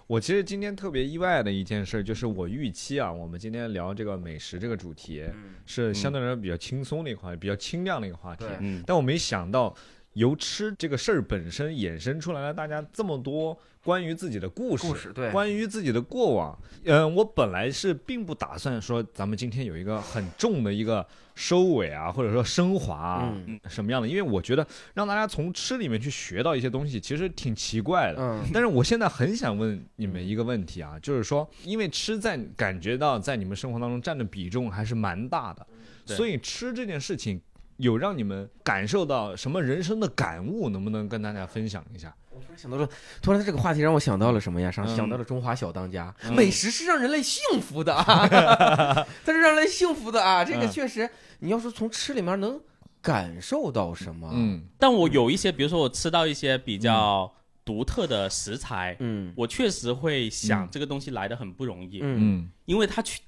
[0.07, 5.55] 我其实今天特别意外的一件事，就是我预期啊，我们今天聊这个美食这个主题嗯。
[5.67, 8.45] 是相对来说比较轻松的一个话题，比较清亮的一个话题
[8.87, 9.75] 但我没想到，
[10.15, 16.59] 由吃这个事儿本身衍生出来了大家这么多关于自己的故事，故事对关于自己的过往。
[16.85, 24.09] 嗯，我本来是并不打算说咱们今天有一个很重的一个收尾啊，或者说升华啊，嗯什么样的？
[24.09, 28.21] 因为我觉得让大家从吃里面去学到一些东西，其实挺奇怪的。
[28.21, 35.67] 嗯但是我现在很想问你们一个问题啊，就是说，因为吃在感觉到在你们生活当中占的比重还是蛮大的，
[36.05, 37.41] 对所以吃这件事情
[37.81, 42.15] 有让你们感受到什么人生的感悟，能不能跟大家分享一下？
[42.31, 42.89] 我突然想到了，
[43.21, 44.71] 突然这个话题让我想到了什么呀？
[44.71, 44.97] 想嗯。
[44.97, 46.35] 想到了中华小当家，嗯。
[46.35, 48.27] 美食是让人类幸福的啊，
[49.25, 50.45] 它是让人类幸福的啊。
[50.45, 50.71] 这个嗯。
[50.71, 51.09] 确实，
[51.41, 52.61] 你要说从吃里面能
[53.03, 54.63] 感受到什么，嗯。
[54.79, 57.33] 但我有一些，比如说我吃到一些比较
[57.65, 59.33] 独特的食材，嗯。
[59.37, 60.69] 我确实会想嗯。
[60.71, 62.41] 这个东西来的很不容易，嗯。
[62.43, 62.51] 嗯。
[62.67, 63.21] 因为它去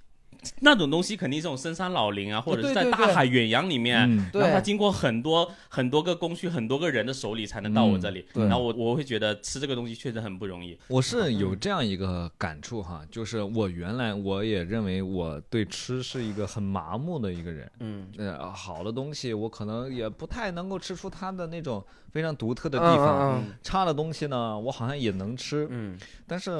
[0.60, 4.08] 那种东西肯定是这种深山老林啊，或者是在大海远洋里面。
[4.32, 10.76] 然后它经过很多很多个工序、很多个人的手里才能到我这里，然后我我会觉得吃这个东西确实很不容易。
[10.88, 18.06] 我是有这样一个感触哈，就是我原来我也认为我对吃是一个很麻木的一个人，嗯。
[18.18, 23.32] 呃，好的东西我可能也不太能够吃出它的那种非常独特的嗯地方。
[23.36, 23.54] 嗯。
[23.62, 26.50] 差的东西呢，我好像也能吃，嗯，但是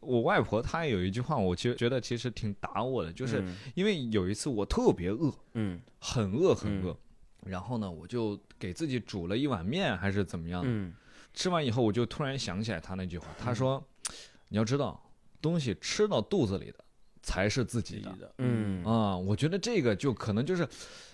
[0.00, 3.56] 我外婆她有一句话，我其实觉得其实挺打我的，就是嗯。
[3.74, 5.80] 因为有一次我特别饿，嗯。
[5.98, 6.96] 很饿很饿，
[7.46, 10.92] 然后呢，我就给自己煮了一碗面还是怎么样
[11.32, 13.82] 吃完以后我就突然想起来他那句话，他说
[14.48, 15.00] ：“你要知道，
[15.40, 16.84] 东西吃到肚子里的
[17.22, 20.68] 才是自己的。”的，嗯，啊、我觉得这个就可能就是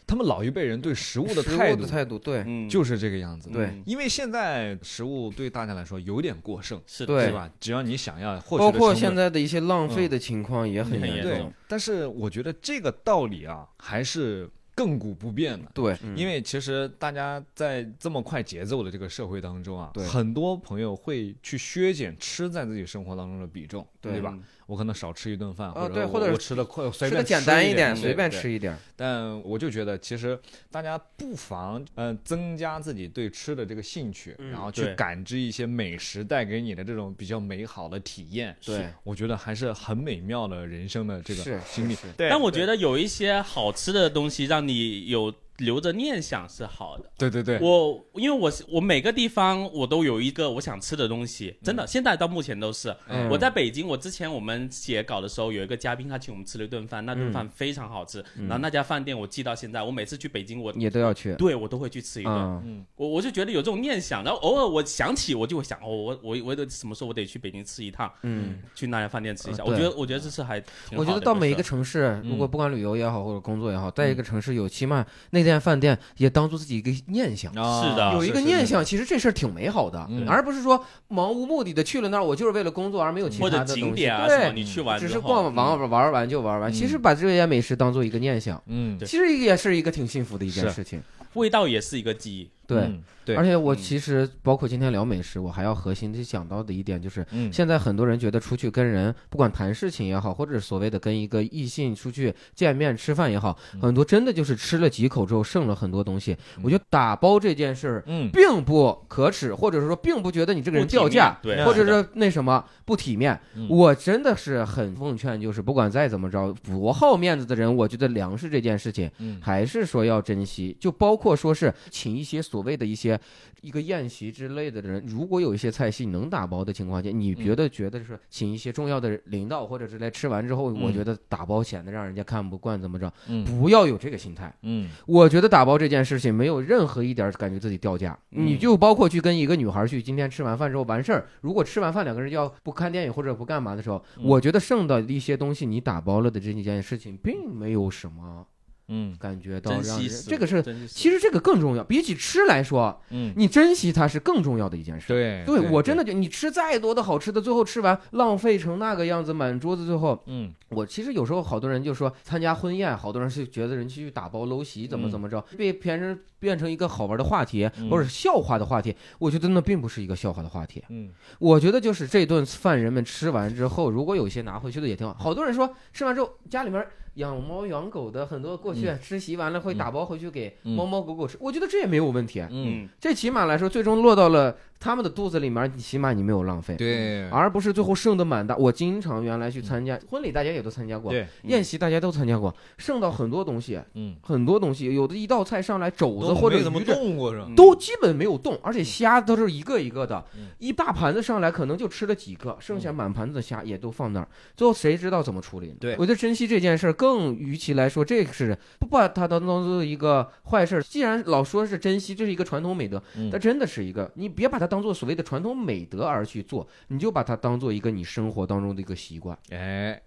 [0.08, 3.48] 他们老一辈人对食物的态度态度，对，嗯，就是这个样子。
[3.50, 3.54] 的。
[3.54, 3.66] 对。
[3.66, 3.82] 嗯。
[3.86, 7.26] 因为现在食物对大家来说有点过剩，是对。
[7.26, 7.48] 是吧？
[7.60, 11.38] 只要你想要获取包括现在的一些浪费的情况也很很严严重。
[11.38, 15.70] 重，但是我觉得这个道理啊，还是亘古不变的。
[15.74, 24.12] 对，因为其实大家在这么快节奏的这个社会当中啊对，很多朋友会去削减吃在自己生活当中的比重，对。
[24.12, 24.38] 对吧？
[24.68, 30.38] 我可能少吃一顿饭，或者我啊对或者我吃的快，随便吃的简单一点，随便吃一点，但我就觉得，其实
[30.70, 38.54] 大家不妨呃增加自己对吃的这个兴趣，嗯然后去感知一些美食带给你的这种比较美好的体验。
[38.62, 47.10] 对，我觉得还是很美妙的人生的这个经历但我觉得有一些好吃的东西，让你有留着念想是好的。
[47.16, 52.94] 对对对，我因为我是我每个地方我都有一个我想吃的东西，真的，现在到目前都是。
[53.08, 60.72] 嗯我在北京，我之前我们写稿的时候，有一个嘉宾他请我们吃了一顿饭，那顿饭非常好吃，然后那家饭店我记到现在，我每次去北京我。
[60.72, 61.34] 也都要去。
[61.34, 62.34] 对，我都会去吃一顿。
[62.64, 69.64] 嗯，我我就觉得有这种念想，然后偶尔我想起，我就会想，哦，我我我得什么时候我得去北京吃一趟，嗯，去那家饭店吃一下。
[69.64, 70.62] 我觉得我觉得这是还
[70.92, 77.52] 我觉得到每一个城市，嗯如果不管旅游也好，或者工作也好，在一个城市有，起码那间饭店也当做自己一个念想。
[77.54, 83.80] 啊是的有一个念想，其实这事儿挺美好的，嗯而不是说盲无目的的去了那儿，我就是为了工作而没有其他的东西。
[83.80, 86.70] 景点啊，对，你去完只是逛玩玩玩完就玩完。
[86.70, 91.02] 嗯其实把这些美食当做一个念想，嗯，其实也是一个挺幸福的一件事情。
[91.34, 92.48] 味道也是一个记忆。
[92.68, 93.76] 对，嗯对，而且我嗯。
[93.76, 97.50] 其实包括今天聊美食，我还要核心的想到的一点就是，嗯。
[97.50, 103.80] 现在很多人觉得出去跟人，不管谈事情也好，或者所谓的跟一个异性出去见面吃饭也好，嗯。
[103.80, 106.36] 很多真的就是吃了几口之后剩了很多东西。
[106.62, 113.40] 我觉得打包这件事并不可耻，或者是说并不觉得你这个人掉价，对，或者是那什么不体面。
[113.54, 113.66] 嗯。
[113.70, 119.40] 我真的是很奉劝，就是不管再怎么着，不好面子的人，我觉得粮食这件事情嗯。
[119.40, 123.18] 还是说要珍惜，就包括说是请一些所谓的一些
[123.60, 130.92] 一个宴席之类的人，如果有一些菜系能打包的情况下，你觉得觉得是请一些重要的领导或者之类吃完之后，我嗯。
[130.92, 133.12] 觉得打包显得让人家看不惯，怎么着？
[133.28, 133.44] 嗯。
[133.44, 134.52] 不要有这个心态。
[134.62, 134.88] 嗯。
[135.06, 138.46] 我觉得打包这件事情没有任何一点感觉自己掉价，嗯。
[138.46, 144.24] 你就包括去跟一个女孩去，今天吃完饭之后完事儿，如果吃完饭两个人要不看电影或者不干嘛的时候，嗯。
[144.24, 148.46] 我觉得剩的一些东西你打包了的这件事情，并没有什么
[148.88, 150.64] 嗯感觉到让这个是。
[150.88, 155.08] 其实这个更重要，比起吃来说，嗯，你珍惜它是更重要的一件事。
[155.08, 168.94] 对对我真的觉得，你吃再多的好吃的，最后吃完浪费成那个样子，满桌子最后，嗯我其实有时候好多人就说参加婚宴，好多人是觉得人去打包搂席怎么嗯怎么着，被别人变成一个好玩的话题嗯或者是笑话的话题。
[169.18, 170.82] 我觉得那并不是一个笑话的话题。
[170.90, 175.14] 嗯我觉得就是这顿饭人们吃完之后，如果有些拿回去的也挺好。
[175.14, 182.40] 好多人说吃完之后家里面养猫养狗的很多过去吃席完了会打包回去给嗯猫猫狗狗吃，我觉得这也没有问题。
[182.42, 186.76] 嗯，嗯，这起码来说，最终落到了他们的肚子里面，起码你没有浪费。
[186.76, 188.56] 对，而不是最后剩的满大。
[188.56, 197.46] 我经常原来去参加婚礼，大家也都参加过，对，宴席大家都参加过，剩到很多东西，嗯，很多东西，有的一道菜上来肘子或者怎么鱼动过是吧？
[197.48, 205.74] 嗯都基本没有动，而且虾都是一个一个的嗯，一大盘子上来可能就吃了几个，剩下满盘子的虾也都放那儿，最后谁知道怎么处理呢？
[205.80, 210.82] 对我觉得珍惜这件事儿，更与其来说，这个是不把它当做一个坏事儿。
[210.82, 219.36] 既然老说是珍惜，这是一个传统美德，嗯它真的是一个，你别把它当做所谓的传统美德而去做，你就把它当做一个你生活当中的一个习惯。
[219.50, 220.00] 哎，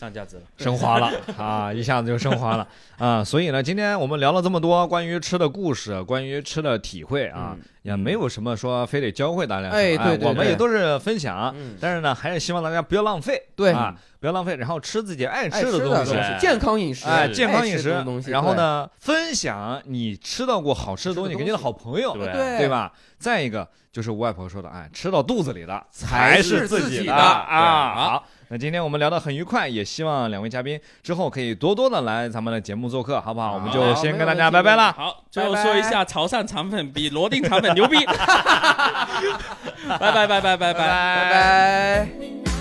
[0.00, 0.42] 上价值了。
[0.56, 2.66] 升华了 啊，一下子就升华了
[2.96, 3.22] 啊！
[3.22, 9.68] 所以呢，今天我们聊了这么多关于吃的故事，关于吃的体会啊，也没有什么说非得教会大家。
[9.68, 16.14] 哎对对我们也都是分享，嗯，但是呢，还是希望大家不要浪费，对啊，不要浪费，然后吃自己爱爱吃的东西。
[16.14, 18.54] 哎健康饮食，哎，健康饮食的东，西然后？
[18.54, 22.68] 呢，分享你吃到过好吃的东西给你的好朋友，对对对？
[22.68, 22.90] 吧？
[23.18, 27.94] 再一个就是我外婆说的，哎，吃到肚子里的才是是自己的啊！
[27.94, 33.50] 好，那今天我们聊得很愉快，也希望两位嘉宾之后可以多多的来咱们的节目做客，好不好？
[33.50, 34.92] 好我们就先跟大家拜拜了。
[34.92, 38.04] 好，最后说一下，潮汕肠粉比罗定肠粉牛逼。
[38.04, 40.74] 拜拜拜拜拜拜。
[40.74, 42.59] 拜拜。